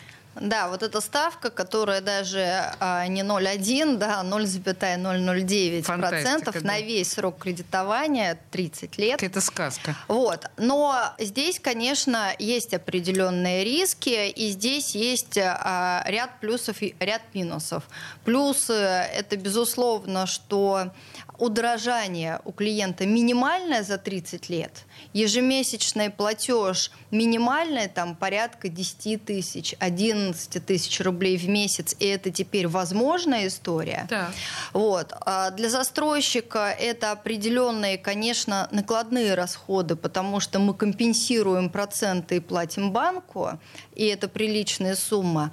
Да, 0.40 0.68
вот 0.68 0.82
эта 0.82 1.00
ставка, 1.00 1.50
которая 1.50 2.00
даже 2.00 2.72
а, 2.80 3.06
не 3.06 3.22
0,1, 3.22 3.96
да, 3.96 4.22
0,009% 4.24 5.82
процентов 5.98 6.54
да. 6.54 6.66
на 6.66 6.80
весь 6.80 7.12
срок 7.12 7.38
кредитования 7.38 8.38
30 8.50 8.98
лет. 8.98 9.22
Это 9.22 9.40
сказка. 9.40 9.96
Вот. 10.06 10.46
Но 10.56 10.96
здесь, 11.18 11.60
конечно, 11.60 12.32
есть 12.38 12.74
определенные 12.74 13.64
риски, 13.64 14.28
и 14.28 14.50
здесь 14.50 14.94
есть 14.94 15.38
а, 15.38 16.02
ряд 16.06 16.40
плюсов 16.40 16.82
и 16.82 16.94
ряд 17.00 17.22
минусов. 17.34 17.84
Плюсы– 18.24 18.72
это, 18.72 19.36
безусловно, 19.36 20.26
что 20.26 20.92
удорожание 21.38 22.40
у 22.44 22.52
клиента 22.52 23.06
минимальное 23.06 23.82
за 23.82 23.96
30 23.96 24.48
лет, 24.48 24.84
ежемесячный 25.12 26.10
платеж 26.10 26.90
минимальный, 27.10 27.88
там 27.88 28.16
порядка 28.16 28.68
10 28.68 29.24
тысяч, 29.24 29.74
11 29.78 30.64
тысяч 30.66 31.00
рублей 31.00 31.38
в 31.38 31.48
месяц, 31.48 31.94
и 31.98 32.06
это 32.06 32.30
теперь 32.30 32.66
возможная 32.66 33.46
история. 33.46 34.06
Да. 34.10 34.30
Вот. 34.72 35.12
А 35.20 35.50
для 35.50 35.70
застройщика 35.70 36.74
это 36.78 37.12
определенные, 37.12 37.98
конечно, 37.98 38.68
накладные 38.72 39.34
расходы, 39.34 39.96
потому 39.96 40.40
что 40.40 40.58
мы 40.58 40.74
компенсируем 40.74 41.70
проценты 41.70 42.36
и 42.36 42.40
платим 42.40 42.92
банку, 42.92 43.58
и 43.94 44.06
это 44.06 44.28
приличная 44.28 44.96
сумма. 44.96 45.52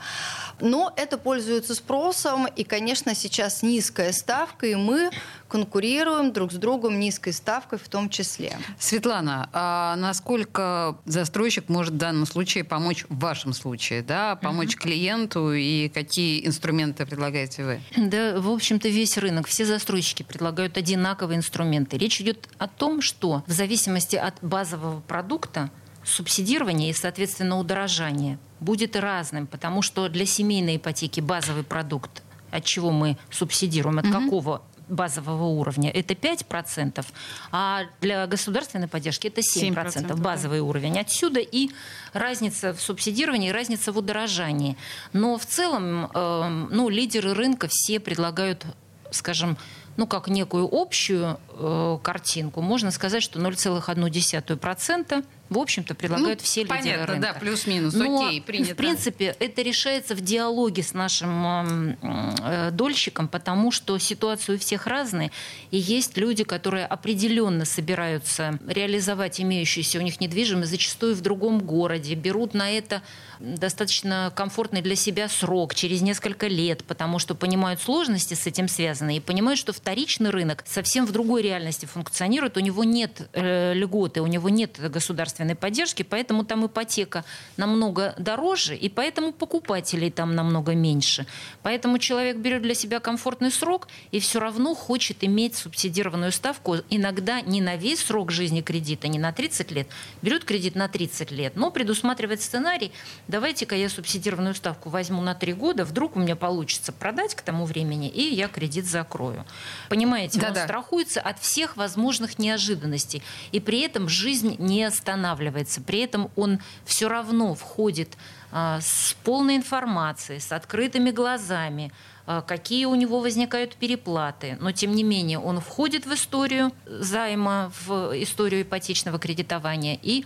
Но 0.60 0.92
это 0.96 1.18
пользуется 1.18 1.76
спросом, 1.76 2.48
и, 2.48 2.64
конечно, 2.64 3.14
сейчас 3.14 3.62
низкая 3.62 4.12
ставка, 4.12 4.68
и 4.68 4.76
мы 4.76 5.12
конкурируем 5.48 6.34
друг 6.34 6.52
с 6.52 6.56
другом 6.56 7.00
низкой 7.00 7.34
ставкой 7.34 7.80
в 7.80 7.88
том 7.88 8.10
числе. 8.10 8.58
Светлана, 8.80 9.50
а 9.54 9.96
насколько 9.96 10.98
застройщик 11.06 11.70
может 11.70 11.94
в 11.94 11.98
данном 11.98 12.26
случае 12.26 12.64
помочь 12.64 13.06
в 13.10 13.20
вашем 13.20 13.54
случае, 13.54 14.02
да, 14.02 14.36
помочь 14.36 14.76
uh-huh. 14.76 14.82
клиенту 14.82 15.54
и 15.54 15.90
какие 15.90 16.46
инструменты 16.46 17.06
предлагаете 17.06 17.64
вы? 17.64 17.82
Да, 17.96 18.40
в 18.40 18.50
общем-то, 18.50 18.90
весь 18.90 19.18
рынок, 19.18 19.48
все 19.48 19.66
застройщики 19.66 20.24
предлагают 20.24 20.78
одинаковые 20.78 21.38
инструменты. 21.38 21.98
Речь 21.98 22.20
идет 22.22 22.50
о 22.58 22.68
том, 22.68 23.02
что 23.02 23.44
в 23.48 23.52
зависимости 23.52 24.16
от 24.16 24.36
базового 24.42 25.02
продукта 25.02 25.70
субсидирование 26.04 26.90
и, 26.90 26.94
соответственно, 26.94 27.60
удорожание 27.60 28.40
будет 28.60 28.96
разным, 28.96 29.48
потому 29.48 29.82
что 29.82 30.08
для 30.10 30.26
семейной 30.26 30.78
ипотеки 30.78 31.20
базовый 31.20 31.64
продукт, 31.64 32.24
от 32.52 32.64
чего 32.64 32.92
мы 32.92 33.18
субсидируем, 33.30 34.00
от 34.00 34.06
угу. 34.06 34.14
какого 34.14 34.62
базового 34.88 35.46
уровня, 35.46 35.90
это 35.90 36.14
5%, 36.14 37.06
а 37.52 37.84
для 38.02 38.28
государственной 38.28 38.88
поддержки 38.88 39.28
это 39.28 39.42
7%, 39.42 39.74
7% 39.74 40.16
базовый 40.16 40.60
да. 40.60 40.64
уровень. 40.64 41.00
Отсюда 41.00 41.40
и 41.40 41.70
разница 42.14 42.74
в 42.74 42.82
субсидировании, 42.82 43.50
и 43.50 43.52
разница 43.52 43.92
в 43.92 43.98
удорожании. 43.98 44.78
Но 45.14 45.38
в 45.38 45.46
целом 45.46 46.06
э, 46.14 46.68
ну, 46.72 46.90
лидеры 46.90 47.34
рынка 47.34 47.68
все 47.70 48.00
предлагают, 48.00 48.66
скажем, 49.12 49.58
ну, 49.98 50.08
как 50.08 50.28
некую 50.28 50.68
общую 50.72 51.40
э, 51.50 51.98
картинку, 52.02 52.62
можно 52.62 52.92
сказать, 52.92 53.24
что 53.24 53.40
0,1% 53.40 55.24
в 55.50 55.60
общем-то, 55.60 55.94
предлагают 55.94 56.40
ну, 56.40 56.44
все 56.44 56.62
лидеры 56.62 56.80
понятно, 56.80 57.06
рынка. 57.06 57.34
да, 57.34 57.40
плюс-минус, 57.40 57.94
Но, 57.94 58.26
окей, 58.26 58.42
принято. 58.42 58.74
в 58.74 58.78
принципе, 58.78 59.36
это 59.40 59.62
решается 59.62 60.16
в 60.16 60.22
диалоге 60.22 60.82
с 60.82 60.94
нашим 60.94 61.96
э, 62.02 62.72
дольщиком, 62.72 63.28
потому 63.28 63.72
что 63.72 63.98
ситуация 64.00 64.56
у 64.56 64.60
всех 64.60 64.88
разная, 64.88 65.30
и 65.70 65.78
есть 65.78 66.18
люди, 66.18 66.44
которые 66.44 66.86
определенно 66.88 67.66
собираются 67.66 68.60
реализовать 68.68 69.40
имеющуюся 69.40 70.00
у 70.00 70.02
них 70.02 70.20
недвижимость, 70.20 70.72
зачастую 70.72 71.16
в 71.16 71.22
другом 71.22 71.60
городе, 71.60 72.16
берут 72.16 72.56
на 72.56 72.72
это 72.72 73.04
достаточно 73.40 74.32
комфортный 74.36 74.82
для 74.82 74.96
себя 74.96 75.28
срок, 75.30 75.76
через 75.76 76.02
несколько 76.02 76.48
лет, 76.48 76.84
потому 76.84 77.20
что 77.20 77.36
понимают 77.36 77.82
сложности 77.82 78.34
с 78.34 78.48
этим 78.48 78.68
связанные, 78.68 79.18
и 79.18 79.20
понимают, 79.20 79.60
что 79.60 79.74
вторичный 79.74 80.30
рынок 80.30 80.64
совсем 80.66 81.06
в 81.06 81.12
другой 81.12 81.42
реальности 81.42 81.86
функционирует, 81.86 82.58
у 82.58 82.60
него 82.60 82.84
нет 82.84 83.30
э, 83.34 83.74
льготы, 83.74 84.22
у 84.22 84.28
него 84.28 84.50
нет 84.50 84.80
государственной 84.90 85.56
поддержки, 85.56 86.04
поэтому 86.04 86.46
там 86.46 86.66
ипотека 86.66 87.26
намного 87.58 88.16
дороже, 88.18 88.76
и 88.76 88.90
поэтому 88.90 89.32
покупателей 89.32 90.12
там 90.12 90.36
намного 90.36 90.76
меньше. 90.76 91.26
Поэтому 91.64 92.00
человек 92.00 92.38
берет 92.38 92.62
для 92.62 92.74
себя 92.74 93.00
комфортный 93.00 93.52
срок 93.52 93.88
и 94.12 94.20
все 94.20 94.40
равно 94.40 94.76
хочет 94.76 95.24
иметь 95.24 95.56
субсидированную 95.56 96.32
ставку, 96.32 96.78
иногда 96.90 97.42
не 97.42 97.62
на 97.62 97.76
весь 97.76 98.00
срок 98.00 98.32
жизни 98.32 98.62
кредита, 98.62 99.08
не 99.08 99.20
на 99.20 99.32
30 99.32 99.72
лет, 99.72 99.88
берет 100.22 100.46
кредит 100.46 100.76
на 100.76 100.88
30 100.88 101.32
лет, 101.32 101.56
но 101.56 101.72
предусматривает 101.72 102.42
сценарий, 102.42 102.92
давайте-ка 103.28 103.76
я 103.76 103.90
субсидированную 103.90 104.56
ставку 104.56 104.90
возьму 104.90 105.22
на 105.22 105.36
3 105.36 105.54
года, 105.54 105.86
вдруг 105.86 106.16
у 106.16 106.20
меня 106.20 106.36
получится 106.36 106.92
продать 106.92 107.36
к 107.36 107.42
тому 107.42 107.66
времени, 107.66 108.10
и 108.10 108.34
я 108.34 108.48
кредит 108.48 108.86
закрою. 108.86 109.46
Понимаете, 109.90 110.40
да 110.40 110.48
-да. 110.48 110.50
он 110.50 110.64
страхуется 110.64 111.22
от 111.22 111.40
всех 111.40 111.78
возможных 111.78 112.40
неожиданностей. 112.40 113.22
И 113.52 113.60
при 113.60 113.82
этом 113.82 114.10
жизнь 114.10 114.56
не 114.60 114.84
останавливается. 114.84 115.82
При 115.82 116.00
этом 116.00 116.30
он 116.36 116.60
все 116.86 117.08
равно 117.08 117.56
входит 117.56 118.18
а, 118.52 118.80
с 118.82 119.16
полной 119.24 119.58
информацией, 119.58 120.40
с 120.40 120.52
открытыми 120.52 121.12
глазами, 121.12 121.92
а, 122.26 122.42
какие 122.42 122.86
у 122.86 122.96
него 122.96 123.20
возникают 123.20 123.76
переплаты. 123.76 124.58
Но, 124.62 124.72
тем 124.72 124.96
не 124.96 125.04
менее, 125.04 125.40
он 125.40 125.60
входит 125.60 126.06
в 126.06 126.14
историю 126.14 126.72
займа, 126.86 127.72
в 127.86 128.14
историю 128.24 128.62
ипотечного 128.62 129.20
кредитования 129.20 130.00
и 130.02 130.24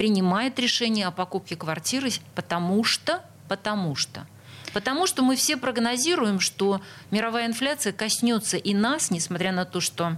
принимает 0.00 0.58
решение 0.58 1.06
о 1.06 1.10
покупке 1.10 1.56
квартиры, 1.56 2.08
потому 2.34 2.84
что, 2.84 3.22
потому 3.48 3.94
что. 3.96 4.26
Потому 4.72 5.06
что 5.06 5.22
мы 5.22 5.36
все 5.36 5.58
прогнозируем, 5.58 6.40
что 6.40 6.80
мировая 7.10 7.46
инфляция 7.46 7.92
коснется 7.92 8.56
и 8.56 8.72
нас, 8.72 9.10
несмотря 9.10 9.52
на 9.52 9.66
то, 9.66 9.82
что 9.82 10.16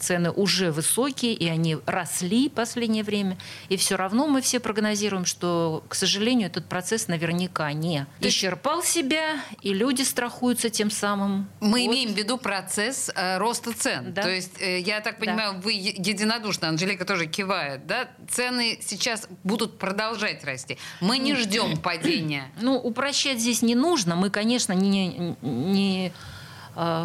цены 0.00 0.30
уже 0.30 0.70
высокие, 0.70 1.34
и 1.34 1.48
они 1.48 1.78
росли 1.86 2.48
в 2.48 2.52
последнее 2.52 3.04
время. 3.04 3.38
И 3.68 3.76
все 3.76 3.96
равно 3.96 4.26
мы 4.26 4.40
все 4.40 4.60
прогнозируем, 4.60 5.24
что, 5.24 5.84
к 5.88 5.94
сожалению, 5.94 6.48
этот 6.48 6.66
процесс 6.66 7.08
наверняка 7.08 7.72
не 7.72 8.06
исчерпал 8.20 8.82
себя, 8.82 9.40
и 9.62 9.72
люди 9.72 10.02
страхуются 10.02 10.70
тем 10.70 10.90
самым. 10.90 11.48
Мы 11.60 11.84
вот. 11.84 11.92
имеем 11.92 12.14
в 12.14 12.16
виду 12.16 12.38
процесс 12.38 13.10
э, 13.14 13.38
роста 13.38 13.72
цен. 13.72 14.12
Да. 14.12 14.22
То 14.22 14.30
есть, 14.30 14.60
э, 14.60 14.80
я 14.80 15.00
так 15.00 15.18
понимаю, 15.18 15.54
да. 15.54 15.60
вы 15.60 15.72
единодушно, 15.72 16.68
Анжелика 16.68 17.04
тоже 17.04 17.26
кивает, 17.26 17.86
да? 17.86 18.08
Цены 18.28 18.78
сейчас 18.82 19.28
будут 19.44 19.78
продолжать 19.78 20.44
расти. 20.44 20.78
Мы 21.00 21.18
не 21.18 21.34
ждем 21.34 21.76
падения. 21.76 22.50
Ну, 22.60 22.76
упрощать 22.76 23.38
здесь 23.40 23.62
не 23.62 23.74
нужно. 23.74 24.16
Мы, 24.16 24.30
конечно, 24.30 24.72
не, 24.72 25.36
не 25.42 26.12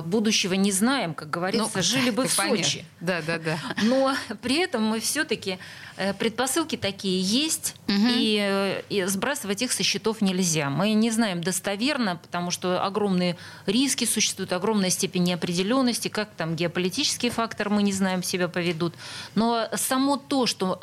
будущего 0.06 0.54
не 0.54 0.72
знаем, 0.72 1.14
как 1.14 1.30
говорится, 1.30 1.72
ну, 1.76 1.84
жили 1.84 2.10
бы 2.10 2.28
в 2.28 2.32
Сочи. 2.32 2.86
Да, 3.00 3.22
да, 3.26 3.40
да. 3.40 3.60
Но 3.84 4.14
при 4.42 4.58
этом 4.58 4.84
мы 4.84 5.00
все-таки 5.00 5.60
Э, 5.98 6.14
предпосылки 6.14 6.76
такие 6.76 7.22
есть, 7.22 7.76
угу. 7.88 7.96
и, 7.98 8.38
э, 8.42 8.82
и 8.90 9.06
сбрасывать 9.06 9.62
их 9.62 9.72
со 9.72 9.82
счетов 9.82 10.22
нельзя. 10.22 10.70
Мы 10.70 10.92
не 10.92 11.10
знаем 11.10 11.42
достоверно, 11.42 12.18
потому 12.18 12.52
что 12.52 12.84
огромные 12.84 13.38
риски 13.66 14.04
существуют, 14.04 14.52
огромная 14.52 14.90
степень 14.90 15.24
неопределенности, 15.24 16.10
как 16.10 16.30
там 16.32 16.56
геополитические 16.56 17.32
факторы 17.32 17.70
мы 17.70 17.82
не 17.82 17.94
знаем 17.94 18.24
себя 18.24 18.50
поведут. 18.50 18.94
Но 19.36 19.70
само 19.76 20.18
то, 20.18 20.46
что 20.48 20.82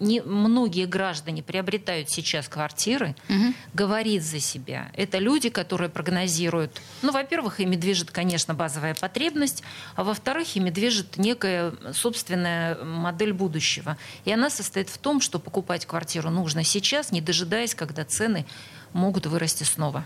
не, 0.00 0.22
многие 0.22 0.86
граждане 0.86 1.42
приобретают 1.42 2.08
сейчас 2.08 2.48
квартиры, 2.48 3.14
угу. 3.28 3.52
говорит 3.74 4.22
за 4.22 4.40
себя. 4.40 4.90
Это 4.94 5.18
люди, 5.18 5.50
которые 5.50 5.90
прогнозируют, 5.90 6.80
ну, 7.02 7.12
во-первых, 7.12 7.60
ими 7.60 7.76
движет, 7.76 8.10
конечно, 8.10 8.33
базовая 8.54 8.94
потребность, 8.94 9.62
а 9.94 10.04
во-вторых, 10.04 10.56
ими 10.56 10.70
движет 10.70 11.16
некая 11.16 11.72
собственная 11.92 12.76
модель 12.82 13.32
будущего. 13.32 13.96
И 14.24 14.32
она 14.32 14.50
состоит 14.50 14.88
в 14.88 14.98
том, 14.98 15.20
что 15.20 15.38
покупать 15.38 15.86
квартиру 15.86 16.30
нужно 16.30 16.64
сейчас, 16.64 17.12
не 17.12 17.20
дожидаясь, 17.20 17.74
когда 17.74 18.04
цены 18.04 18.46
могут 18.92 19.26
вырасти 19.26 19.64
снова 19.64 20.04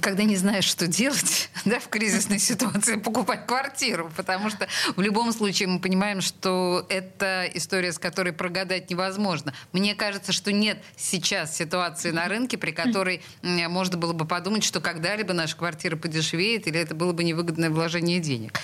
когда 0.00 0.24
не 0.24 0.36
знаешь, 0.36 0.64
что 0.64 0.86
делать 0.86 1.50
да, 1.64 1.80
в 1.80 1.88
кризисной 1.88 2.38
ситуации, 2.38 2.96
покупать 2.96 3.46
квартиру. 3.46 4.10
Потому 4.16 4.50
что 4.50 4.68
в 4.96 5.00
любом 5.00 5.32
случае 5.32 5.68
мы 5.68 5.80
понимаем, 5.80 6.20
что 6.20 6.86
это 6.88 7.48
история, 7.54 7.92
с 7.92 7.98
которой 7.98 8.32
прогадать 8.32 8.90
невозможно. 8.90 9.52
Мне 9.72 9.94
кажется, 9.94 10.32
что 10.32 10.52
нет 10.52 10.82
сейчас 10.96 11.56
ситуации 11.56 12.10
на 12.10 12.26
рынке, 12.28 12.58
при 12.58 12.70
которой 12.70 13.22
можно 13.42 13.96
было 13.96 14.12
бы 14.12 14.24
подумать, 14.24 14.64
что 14.64 14.80
когда-либо 14.80 15.32
наша 15.32 15.56
квартира 15.56 15.96
подешевеет, 15.96 16.66
или 16.66 16.78
это 16.78 16.94
было 16.94 17.12
бы 17.12 17.24
невыгодное 17.24 17.70
вложение 17.70 18.20
денег. 18.20 18.58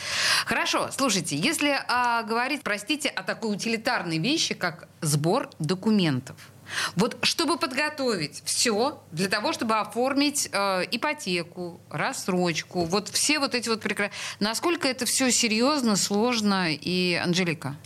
Хорошо, 0.46 0.90
слушайте, 0.96 1.36
если 1.36 1.78
а, 1.88 2.22
говорить, 2.22 2.62
простите, 2.62 3.08
о 3.08 3.22
такой 3.22 3.54
утилитарной 3.54 4.18
вещи, 4.18 4.54
как 4.54 4.88
сбор 5.00 5.50
документов– 5.58 6.36
вот 6.96 7.18
чтобы 7.22 7.56
подготовить 7.58 8.42
все 8.44 9.02
для 9.12 9.28
того, 9.28 9.52
чтобы 9.52 9.76
оформить 9.76 10.48
э, 10.52 10.84
ипотеку, 10.90 11.80
рассрочку, 11.90 12.84
вот 12.84 13.08
все 13.08 13.38
вот 13.38 13.54
эти 13.54 13.68
вот 13.68 13.80
прекрасные... 13.80 14.16
Насколько 14.40 14.88
это 14.88 15.06
все 15.06 15.30
серьезно, 15.30 15.96
сложно 15.96 16.68
и, 16.70 17.14
Анжелика? 17.14 17.76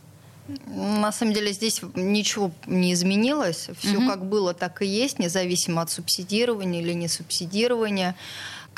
На 0.67 1.13
самом 1.13 1.35
деле 1.35 1.53
здесь 1.53 1.83
ничего 1.95 2.53
не 2.67 2.95
изменилось. 2.95 3.69
Все 3.79 3.99
угу. 3.99 4.09
как 4.09 4.25
было, 4.25 4.55
так 4.55 4.81
и 4.81 4.87
есть, 4.87 5.19
независимо 5.19 5.83
от 5.83 5.91
субсидирования 5.91 6.81
или 6.81 6.95
не 6.95 7.09
субсидирования. 7.09 8.17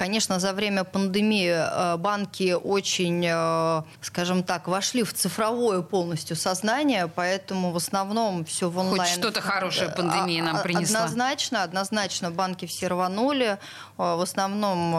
Конечно, 0.00 0.40
за 0.40 0.54
время 0.54 0.84
пандемии 0.84 1.52
э, 1.52 1.96
банки 1.98 2.54
очень, 2.54 3.22
э, 3.22 3.82
скажем 4.00 4.42
так, 4.42 4.66
вошли 4.66 5.02
в 5.02 5.12
цифровое 5.12 5.82
полностью 5.82 6.36
сознание, 6.36 7.06
поэтому 7.06 7.70
в 7.70 7.76
основном 7.76 8.46
все 8.46 8.70
в 8.70 8.78
онлайн. 8.78 9.00
Хоть 9.02 9.10
что-то 9.10 9.42
хорошее 9.42 9.90
пандемия 9.90 10.42
нам 10.42 10.56
а, 10.56 10.60
а, 10.60 10.62
принесла. 10.62 11.00
Однозначно, 11.00 11.62
однозначно 11.64 12.30
банки 12.30 12.64
все 12.64 12.88
рванули. 12.88 13.58
Э, 14.00 14.16
в 14.16 14.22
основном 14.22 14.94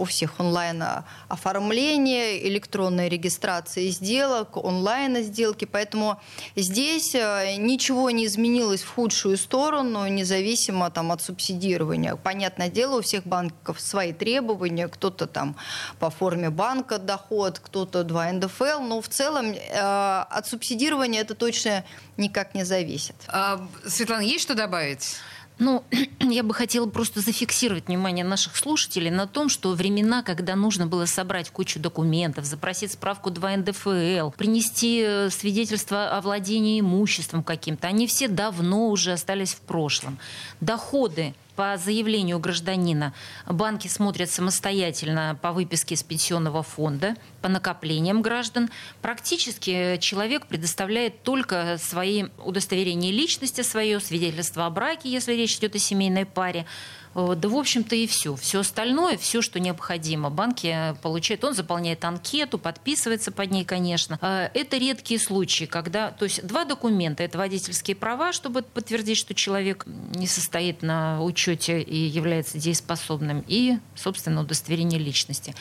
у 0.00 0.04
всех 0.04 0.40
онлайн 0.40 0.82
оформление, 1.28 2.48
электронная 2.48 3.08
регистрация 3.08 3.88
сделок, 3.88 4.56
онлайн 4.56 5.22
сделки. 5.22 5.66
Поэтому 5.66 6.20
здесь 6.56 7.14
ничего 7.14 8.10
не 8.10 8.26
изменилось 8.26 8.82
в 8.82 8.94
худшую 8.94 9.36
сторону, 9.36 10.06
независимо 10.06 10.90
там, 10.90 11.12
от 11.12 11.22
субсидирования. 11.22 12.16
Понятное 12.16 12.68
дело, 12.68 12.98
у 12.98 13.02
всех 13.02 13.24
банков 13.24 13.80
свои 13.80 14.12
требования 14.12 14.88
кто-то 14.88 15.26
там 15.26 15.56
по 15.98 16.10
форме 16.10 16.50
банка 16.50 16.98
доход, 16.98 17.58
кто-то 17.58 18.04
2 18.04 18.32
НДФЛ, 18.32 18.80
но 18.80 19.00
в 19.00 19.08
целом 19.08 19.52
э, 19.52 20.24
от 20.30 20.46
субсидирования 20.46 21.20
это 21.20 21.34
точно 21.34 21.84
никак 22.16 22.54
не 22.54 22.64
зависит. 22.64 23.16
А, 23.28 23.60
Светлана, 23.86 24.22
есть 24.22 24.44
что 24.44 24.54
добавить? 24.54 25.16
Ну, 25.60 25.84
я 26.20 26.42
бы 26.42 26.54
хотела 26.54 26.86
просто 26.86 27.20
зафиксировать 27.20 27.86
внимание 27.86 28.24
наших 28.24 28.56
слушателей 28.56 29.10
на 29.10 29.28
том, 29.28 29.48
что 29.48 29.72
времена, 29.74 30.22
когда 30.22 30.56
нужно 30.56 30.86
было 30.86 31.04
собрать 31.04 31.50
кучу 31.50 31.78
документов, 31.78 32.46
запросить 32.46 32.92
справку 32.92 33.30
2 33.30 33.58
НДФЛ, 33.58 34.30
принести 34.30 35.04
э, 35.06 35.30
свидетельство 35.30 36.16
о 36.16 36.20
владении 36.22 36.80
имуществом 36.80 37.44
каким-то, 37.44 37.86
они 37.86 38.06
все 38.06 38.26
давно 38.26 38.88
уже 38.88 39.12
остались 39.12 39.52
в 39.54 39.60
прошлом. 39.60 40.18
Доходы 40.60 41.34
по 41.60 41.76
заявлению 41.76 42.38
гражданина 42.38 43.12
банки 43.46 43.86
смотрят 43.86 44.30
самостоятельно 44.30 45.38
по 45.42 45.52
выписке 45.52 45.94
из 45.94 46.02
пенсионного 46.02 46.62
фонда, 46.62 47.16
по 47.42 47.50
накоплениям 47.50 48.22
граждан. 48.22 48.70
Практически 49.02 49.98
человек 49.98 50.46
предоставляет 50.46 51.22
только 51.22 51.76
свои 51.76 52.28
удостоверения 52.42 53.12
личности, 53.12 53.60
свое 53.60 54.00
свидетельство 54.00 54.64
о 54.64 54.70
браке, 54.70 55.10
если 55.10 55.34
речь 55.34 55.58
идет 55.58 55.74
о 55.74 55.78
семейной 55.78 56.24
паре, 56.24 56.64
да, 57.14 57.48
в 57.48 57.56
общем-то, 57.56 57.96
и 57.96 58.06
все. 58.06 58.36
Все 58.36 58.60
остальное, 58.60 59.16
все, 59.16 59.42
что 59.42 59.58
необходимо, 59.58 60.30
банки 60.30 60.94
получают. 61.02 61.42
Он 61.44 61.54
заполняет 61.54 62.04
анкету, 62.04 62.58
подписывается 62.58 63.32
под 63.32 63.50
ней, 63.50 63.64
конечно. 63.64 64.18
Э, 64.20 64.48
это 64.54 64.76
редкие 64.76 65.18
случаи, 65.18 65.64
когда... 65.64 66.12
То 66.12 66.24
есть 66.24 66.46
два 66.46 66.64
документа. 66.64 67.22
Это 67.22 67.38
водительские 67.38 67.96
права, 67.96 68.32
чтобы 68.32 68.62
подтвердить, 68.62 69.18
что 69.18 69.34
человек 69.34 69.86
не 70.14 70.26
состоит 70.26 70.82
на 70.82 71.22
учете 71.22 71.80
и 71.80 71.96
является 71.96 72.58
дееспособным, 72.58 73.44
и, 73.46 73.78
собственно, 73.96 74.42
удостоверение 74.42 75.00
личности. 75.00 75.54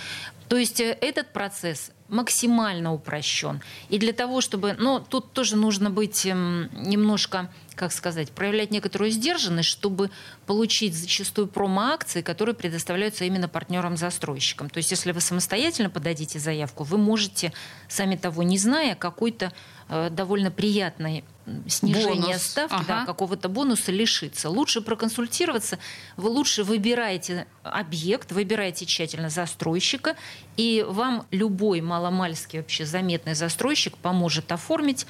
То 0.50 0.58
есть 0.58 0.80
э, 0.80 0.98
этот 1.02 1.34
процесс 1.34 1.92
максимально 2.10 2.94
упрощен. 2.94 3.62
И 3.90 3.98
для 4.00 4.14
того, 4.14 4.42
чтобы... 4.42 4.76
Но 4.78 5.00
тут 5.00 5.32
тоже 5.32 5.56
нужно 5.56 5.90
быть 5.90 6.26
эм, 6.26 6.70
немножко 6.74 7.50
как 7.80 7.94
сказать, 7.94 8.30
проявлять 8.32 8.72
некоторую 8.72 9.10
сдержанность, 9.10 9.70
чтобы 9.70 10.12
получить 10.46 10.94
зачастую 10.94 11.48
промо-акции, 11.48 12.22
которые 12.22 12.54
предоставляются 12.54 13.24
именно 13.24 13.48
партнерам-застройщикам. 13.48 14.70
То 14.70 14.80
есть, 14.80 14.92
если 14.92 15.14
вы 15.14 15.22
самостоятельно 15.22 15.90
подадите 15.90 16.40
заявку, 16.40 16.84
вы 16.84 16.98
можете, 16.98 17.54
сами 17.88 18.18
того 18.18 18.44
не 18.44 18.58
зная, 18.58 18.96
какой-то 18.96 19.54
э, 19.88 20.10
довольно 20.10 20.52
приятной 20.52 21.24
снижения 21.68 22.22
Бонус. 22.22 22.44
ставки, 22.44 22.74
Ага. 22.76 22.86
да, 22.88 23.06
какого-то 23.06 23.50
бонуса 23.50 23.92
лишиться. 23.92 24.50
Лучше 24.50 24.82
проконсультироваться, 24.82 25.80
вы 26.18 26.30
лучше 26.30 26.64
выбираете 26.64 27.48
объект, 27.64 28.32
выбираете 28.32 28.86
тщательно 28.86 29.30
застройщика, 29.30 30.16
и 30.58 30.86
вам 30.88 31.26
любой 31.32 31.82
маломальский 31.82 32.60
вообще 32.60 32.86
заметный 32.86 33.34
застройщик 33.34 33.98
поможет 33.98 34.52
оформить 34.52 35.08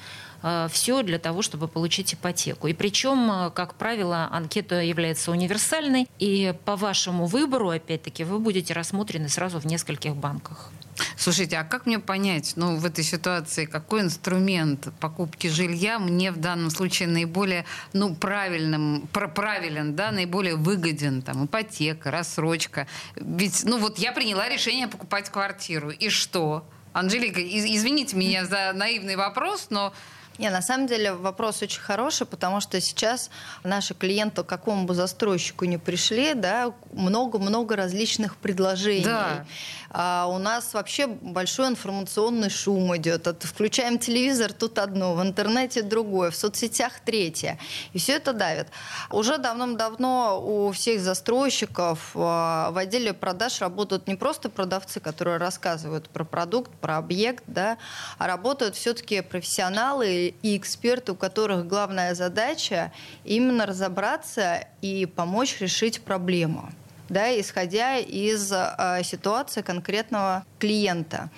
все 0.70 1.02
для 1.02 1.18
того, 1.18 1.42
чтобы 1.42 1.68
получить 1.68 2.14
ипотеку. 2.14 2.66
И 2.66 2.72
причем, 2.72 3.30
э, 3.30 3.50
как 3.50 3.74
правило, 3.74 4.28
анкета 4.30 4.80
является 4.80 5.30
универсальной, 5.30 6.08
и 6.18 6.54
по 6.64 6.76
вашему 6.76 7.26
выбору, 7.26 7.70
опять-таки, 7.70 8.24
вы 8.24 8.38
будете 8.38 8.72
рассмотрены 8.74 9.28
сразу 9.28 9.58
в 9.60 9.66
нескольких 9.66 10.16
банках. 10.16 10.70
Слушайте, 11.16 11.56
а 11.56 11.64
как 11.64 11.86
мне 11.86 11.98
понять, 11.98 12.54
ну, 12.56 12.76
в 12.76 12.84
этой 12.84 13.04
ситуации, 13.04 13.64
какой 13.64 14.02
инструмент 14.02 14.88
покупки 15.00 15.46
жилья 15.46 15.98
мне 15.98 16.30
в 16.30 16.38
данном 16.38 16.70
случае 16.70 17.08
наиболее, 17.08 17.64
ну, 17.92 18.14
правильным, 18.14 19.08
пр- 19.12 19.32
правилен, 19.32 19.94
да, 19.96 20.10
наиболее 20.10 20.56
выгоден, 20.56 21.22
там, 21.22 21.46
ипотека, 21.46 22.10
рассрочка. 22.10 22.86
Ведь, 23.16 23.64
ну, 23.64 23.78
вот 23.78 23.98
я 23.98 24.12
приняла 24.12 24.48
решение 24.48 24.88
покупать 24.88 25.30
квартиру, 25.30 25.90
и 25.90 26.10
что? 26.10 26.64
Анжелика, 26.92 27.40
из- 27.40 27.64
извините 27.64 28.16
меня 28.16 28.44
за 28.44 28.72
наивный 28.74 29.16
вопрос, 29.16 29.68
но 29.70 29.92
Не, 30.40 30.48
на 30.48 30.62
самом 30.62 30.86
деле 30.86 31.12
вопрос 31.12 31.60
очень 31.60 31.82
хороший, 31.82 32.26
потому 32.26 32.62
что 32.62 32.80
сейчас 32.80 33.30
наши 33.62 33.92
клиенты, 33.92 34.42
к 34.42 34.46
какому 34.46 34.86
бы 34.86 34.94
застройщику 34.94 35.66
ни 35.66 35.76
пришли, 35.76 36.32
да, 36.32 36.72
много-много 36.92 37.76
различных 37.76 38.36
предложений. 38.38 39.04
Да. 39.04 39.44
А 39.90 40.26
у 40.28 40.38
нас 40.38 40.72
вообще 40.72 41.08
большой 41.08 41.68
информационный 41.68 42.48
шум 42.48 42.96
идет. 42.96 43.26
От- 43.26 43.42
Включаем 43.42 43.98
телевизор, 43.98 44.54
тут 44.54 44.78
одно, 44.78 45.14
в 45.14 45.22
интернете 45.22 45.82
другое, 45.82 46.30
в 46.30 46.36
соцсетях 46.36 47.00
третье. 47.04 47.58
И 47.92 47.98
все 47.98 48.14
это 48.14 48.32
давит. 48.32 48.68
Уже 49.10 49.36
давным-давно 49.36 50.40
у 50.42 50.72
всех 50.72 51.02
застройщиков 51.02 52.12
а, 52.14 52.70
в 52.70 52.78
отделе 52.78 53.12
продаж 53.12 53.60
работают 53.60 54.08
не 54.08 54.14
просто 54.14 54.48
продавцы, 54.48 55.00
которые 55.00 55.36
рассказывают 55.36 56.08
про 56.08 56.24
продукт, 56.24 56.70
про 56.80 56.96
объект, 56.96 57.44
да, 57.46 57.76
а 58.16 58.26
работают 58.26 58.74
все-таки 58.74 59.20
профессионалы 59.20 60.29
и 60.42 60.56
эксперты, 60.56 61.12
у 61.12 61.16
которых 61.16 61.66
главная 61.66 62.14
задача 62.14 62.92
именно 63.24 63.66
разобраться 63.66 64.66
и 64.82 65.06
помочь 65.06 65.60
решить 65.60 66.02
проблему 66.02 66.70
да, 67.10 67.38
исходя 67.38 67.98
из 67.98 68.50
э, 68.52 69.02
ситуации 69.02 69.62
конкретного 69.62 70.46
клиента. 70.60 71.30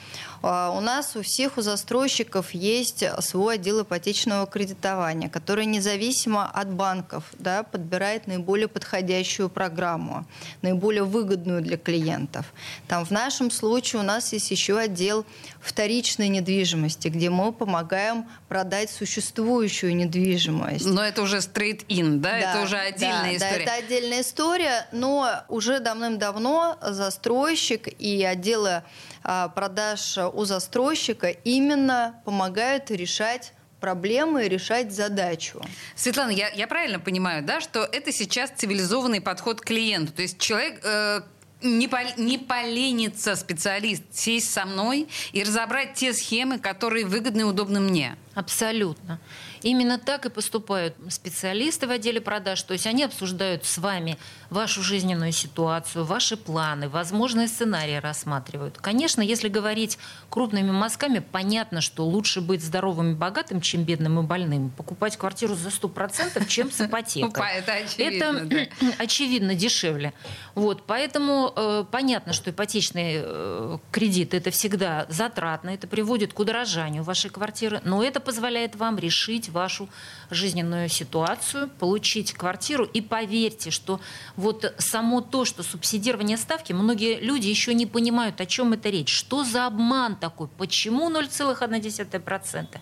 Э, 0.43 0.71
у 0.77 0.81
нас 0.81 1.17
у 1.17 1.23
всех 1.23 1.59
у 1.59 1.63
застройщиков 1.63 2.51
есть 2.53 3.05
свой 3.21 3.55
отдел 3.55 3.83
ипотечного 3.83 4.47
кредитования, 4.47 5.29
который 5.29 5.67
независимо 5.67 6.51
от 6.51 6.69
банков 6.73 7.25
да, 7.39 7.63
подбирает 7.63 8.27
наиболее 8.27 8.69
подходящую 8.69 9.49
программу, 9.49 10.27
наиболее 10.63 11.05
выгодную 11.05 11.63
для 11.63 11.77
клиентов. 11.77 12.53
Там 12.89 13.05
в 13.05 13.11
нашем 13.11 13.51
случае 13.51 14.01
у 14.01 14.05
нас 14.05 14.33
есть 14.33 14.51
еще 14.51 14.79
отдел 14.79 15.25
вторичной 15.61 16.29
недвижимости, 16.29 17.09
где 17.09 17.31
мы 17.31 17.53
помогаем 17.53 18.27
продать 18.49 18.91
существующую 18.91 19.95
недвижимость. 19.95 20.85
но 20.85 21.03
это 21.03 21.23
уже 21.23 21.39
straight-in, 21.39 22.17
да? 22.17 22.39
это 22.39 22.63
уже 22.63 22.77
отдельная 22.77 23.39
да, 23.39 23.47
история. 23.47 23.67
Да, 23.67 23.77
это 23.77 23.85
отдельная 23.85 24.21
история, 24.21 24.87
но 24.93 25.45
уже 25.49 25.79
давным-давно 25.79 26.79
застройщик 26.83 27.89
и 28.01 28.25
отделы 28.25 28.71
а, 28.71 28.85
продаж 29.23 30.19
у 30.33 30.45
застройщика 30.45 31.29
именно 31.29 32.21
помогают 32.25 32.91
решать 32.91 33.53
проблемы 33.83 34.47
и 34.47 34.49
решать 34.49 34.93
задачу. 34.93 35.61
Светлана, 35.97 36.31
я, 36.31 36.49
я 36.51 36.69
правильно 36.69 37.01
понимаю, 37.01 37.43
да, 37.45 37.61
что 37.61 37.81
это 37.85 38.13
сейчас 38.13 38.51
цивилизованный 38.57 39.21
подход 39.21 39.61
к 39.61 39.65
клиенту? 39.65 40.13
То 40.13 40.23
есть 40.23 40.39
человек 40.39 40.81
э, 40.85 41.23
не, 41.63 41.89
пол- 41.89 42.15
не 42.17 42.39
поленится 42.39 43.35
специалист 43.35 44.03
сесть 44.13 44.53
со 44.53 44.65
мной 44.67 45.09
и 45.33 45.43
разобрать 45.43 45.95
те 45.95 46.13
схемы, 46.13 46.59
которые 46.59 47.05
выгодны 47.07 47.41
и 47.41 47.45
удобны 47.45 47.81
мне. 47.81 48.17
Абсолютно. 48.35 49.21
Именно 49.63 49.99
так 49.99 50.27
и 50.27 50.31
поступают 50.31 50.95
специалисты 51.11 51.87
в 51.87 51.91
отделе 51.91 52.21
продаж. 52.21 52.63
То 52.63 52.73
есть 52.73 52.87
они 52.87 53.05
обсуждают 53.05 53.65
с 53.65 53.79
вами 53.79 54.19
вашу 54.51 54.83
жизненную 54.83 55.33
ситуацию, 55.33 56.05
ваши 56.05 56.37
планы, 56.37 56.89
возможные 56.89 57.47
сценарии 57.47 57.97
рассматривают. 57.97 58.79
Конечно, 58.79 59.21
если 59.21 59.49
говорить 59.49 59.99
крупными 60.31 60.71
мазками, 60.71 61.19
понятно, 61.19 61.81
что 61.81 62.07
лучше 62.07 62.41
быть 62.41 62.63
здоровым 62.63 63.13
и 63.13 63.15
богатым, 63.15 63.61
чем 63.61 63.85
бедным 63.85 64.21
и 64.21 64.23
больным. 64.23 64.71
Покупать 64.71 65.17
квартиру 65.17 65.55
за 65.55 65.69
100%, 65.69 66.47
чем 66.49 66.71
с 66.71 66.81
ипотекой. 66.81 67.45
Это 67.57 67.73
очевидно, 67.75 68.49
Это 68.51 68.95
очевидно 68.99 69.55
дешевле. 69.55 70.15
Вот, 70.55 70.85
поэтому 70.87 71.53
э, 71.55 71.85
понятно, 71.91 72.33
что 72.33 72.51
ипотечный 72.51 73.21
э, 73.23 73.79
кредит 73.91 74.35
это 74.35 74.51
всегда 74.51 75.07
затратно, 75.09 75.71
это 75.71 75.87
приводит 75.87 76.33
к 76.33 76.39
удорожанию 76.39 77.03
вашей 77.03 77.31
квартиры, 77.31 77.81
но 77.85 78.03
это 78.03 78.22
позволяет 78.23 78.77
вам 78.77 78.99
решить 78.99 79.49
вашу 79.49 79.89
жизненную 80.31 80.89
ситуацию, 80.89 81.69
получить 81.79 82.33
квартиру. 82.33 82.85
И 82.85 83.01
поверьте, 83.01 83.71
что 83.71 84.01
вот 84.37 84.75
само 84.79 85.21
то, 85.21 85.45
что 85.45 85.63
субсидирование 85.63 86.37
ставки, 86.37 86.73
многие 86.73 87.21
люди 87.21 87.49
еще 87.49 87.75
не 87.75 87.87
понимают, 87.87 88.41
о 88.41 88.47
чем 88.47 88.73
это 88.73 88.89
речь. 88.89 89.15
Что 89.15 89.45
за 89.45 89.67
обман 89.67 90.17
такой? 90.17 90.49
Почему 90.49 91.11
0,1%? 91.11 92.79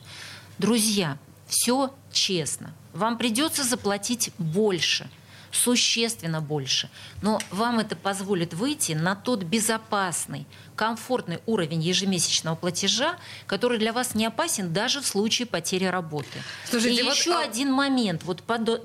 Друзья, 0.58 1.18
все 1.46 1.94
честно. 2.12 2.72
Вам 2.92 3.18
придется 3.18 3.64
заплатить 3.64 4.30
больше, 4.38 5.08
существенно 5.50 6.40
больше. 6.40 6.88
Но 7.22 7.38
вам 7.50 7.78
это 7.78 7.96
позволит 7.96 8.54
выйти 8.54 8.92
на 8.92 9.14
тот 9.16 9.42
безопасный, 9.42 10.46
комфортный 10.76 11.40
уровень 11.46 11.80
ежемесячного 11.82 12.54
платежа, 12.56 13.16
который 13.46 13.78
для 13.78 13.92
вас 13.92 14.14
не 14.14 14.26
опасен 14.26 14.72
даже 14.72 15.00
в 15.00 15.06
случае 15.06 15.46
потери 15.46 15.84
работы. 15.84 16.28
Слушайте, 16.68 17.00
И 17.00 17.02
вот, 17.04 17.14
еще 17.16 17.34
а- 17.34 17.42
один 17.42 17.72
момент, 17.72 18.22
вот 18.24 18.42
подо- 18.46 18.82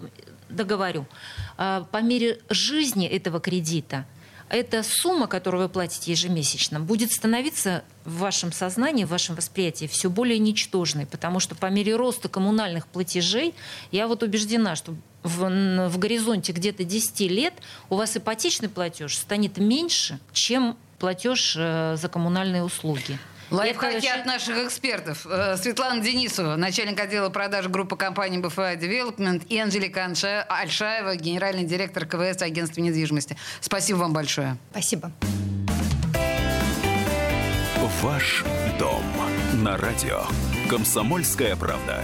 договорю. 0.50 1.06
А, 1.58 1.84
По 1.92 2.02
мере 2.02 2.40
жизни 2.50 3.08
этого 3.08 3.40
кредита 3.40 4.06
эта 4.48 4.84
сумма, 4.84 5.26
которую 5.26 5.64
вы 5.64 5.70
платите 5.70 6.12
ежемесячно, 6.12 6.80
будет 6.80 7.12
становиться 7.12 7.84
в 8.06 8.18
вашем 8.20 8.52
сознании, 8.52 9.04
в 9.04 9.10
вашем 9.10 9.36
восприятии 9.36 9.88
все 9.88 10.08
более 10.08 10.38
ничтожной, 10.38 11.08
потому 11.08 11.40
что 11.40 11.56
по 11.56 11.66
мере 11.66 11.96
роста 11.96 12.30
коммунальных 12.30 12.86
платежей, 12.86 13.56
я 13.92 14.08
вот 14.08 14.22
убеждена, 14.22 14.76
что 14.76 14.94
в, 15.26 15.90
в 15.90 15.98
горизонте 15.98 16.54
где-то 16.54 16.84
10 16.84 17.20
лет 17.32 17.54
у 17.90 17.96
вас 17.96 18.16
ипотечный 18.16 18.70
платеж 18.70 19.18
станет 19.18 19.58
меньше, 19.58 20.20
чем 20.32 20.78
платеж 21.00 21.56
э, 21.58 21.96
за 21.98 22.08
коммунальные 22.08 22.64
услуги. 22.64 23.20
Лайфхаки 23.52 24.08
от 24.08 24.26
наших 24.26 24.58
экспертов. 24.58 25.26
Э, 25.30 25.58
Светлана 25.58 26.02
Денисова, 26.02 26.56
начальник 26.56 27.00
отдела 27.00 27.30
продаж 27.30 27.68
группы 27.68 27.96
компании 27.96 28.40
БФА 28.40 28.74
Development 28.74 29.46
и 29.48 29.60
Анжелика 29.60 30.06
Альшаева, 30.06 31.16
генеральный 31.16 31.64
директор 31.64 32.06
КВС 32.06 32.42
агентства 32.42 32.82
недвижимости. 32.82 33.38
Спасибо 33.62 33.98
вам 33.98 34.14
большое. 34.14 34.58
Спасибо. 34.72 35.12
Ваш 38.02 38.44
дом 38.80 39.04
на 39.54 39.78
радио. 39.78 40.24
Комсомольская 40.70 41.56
правда. 41.56 42.04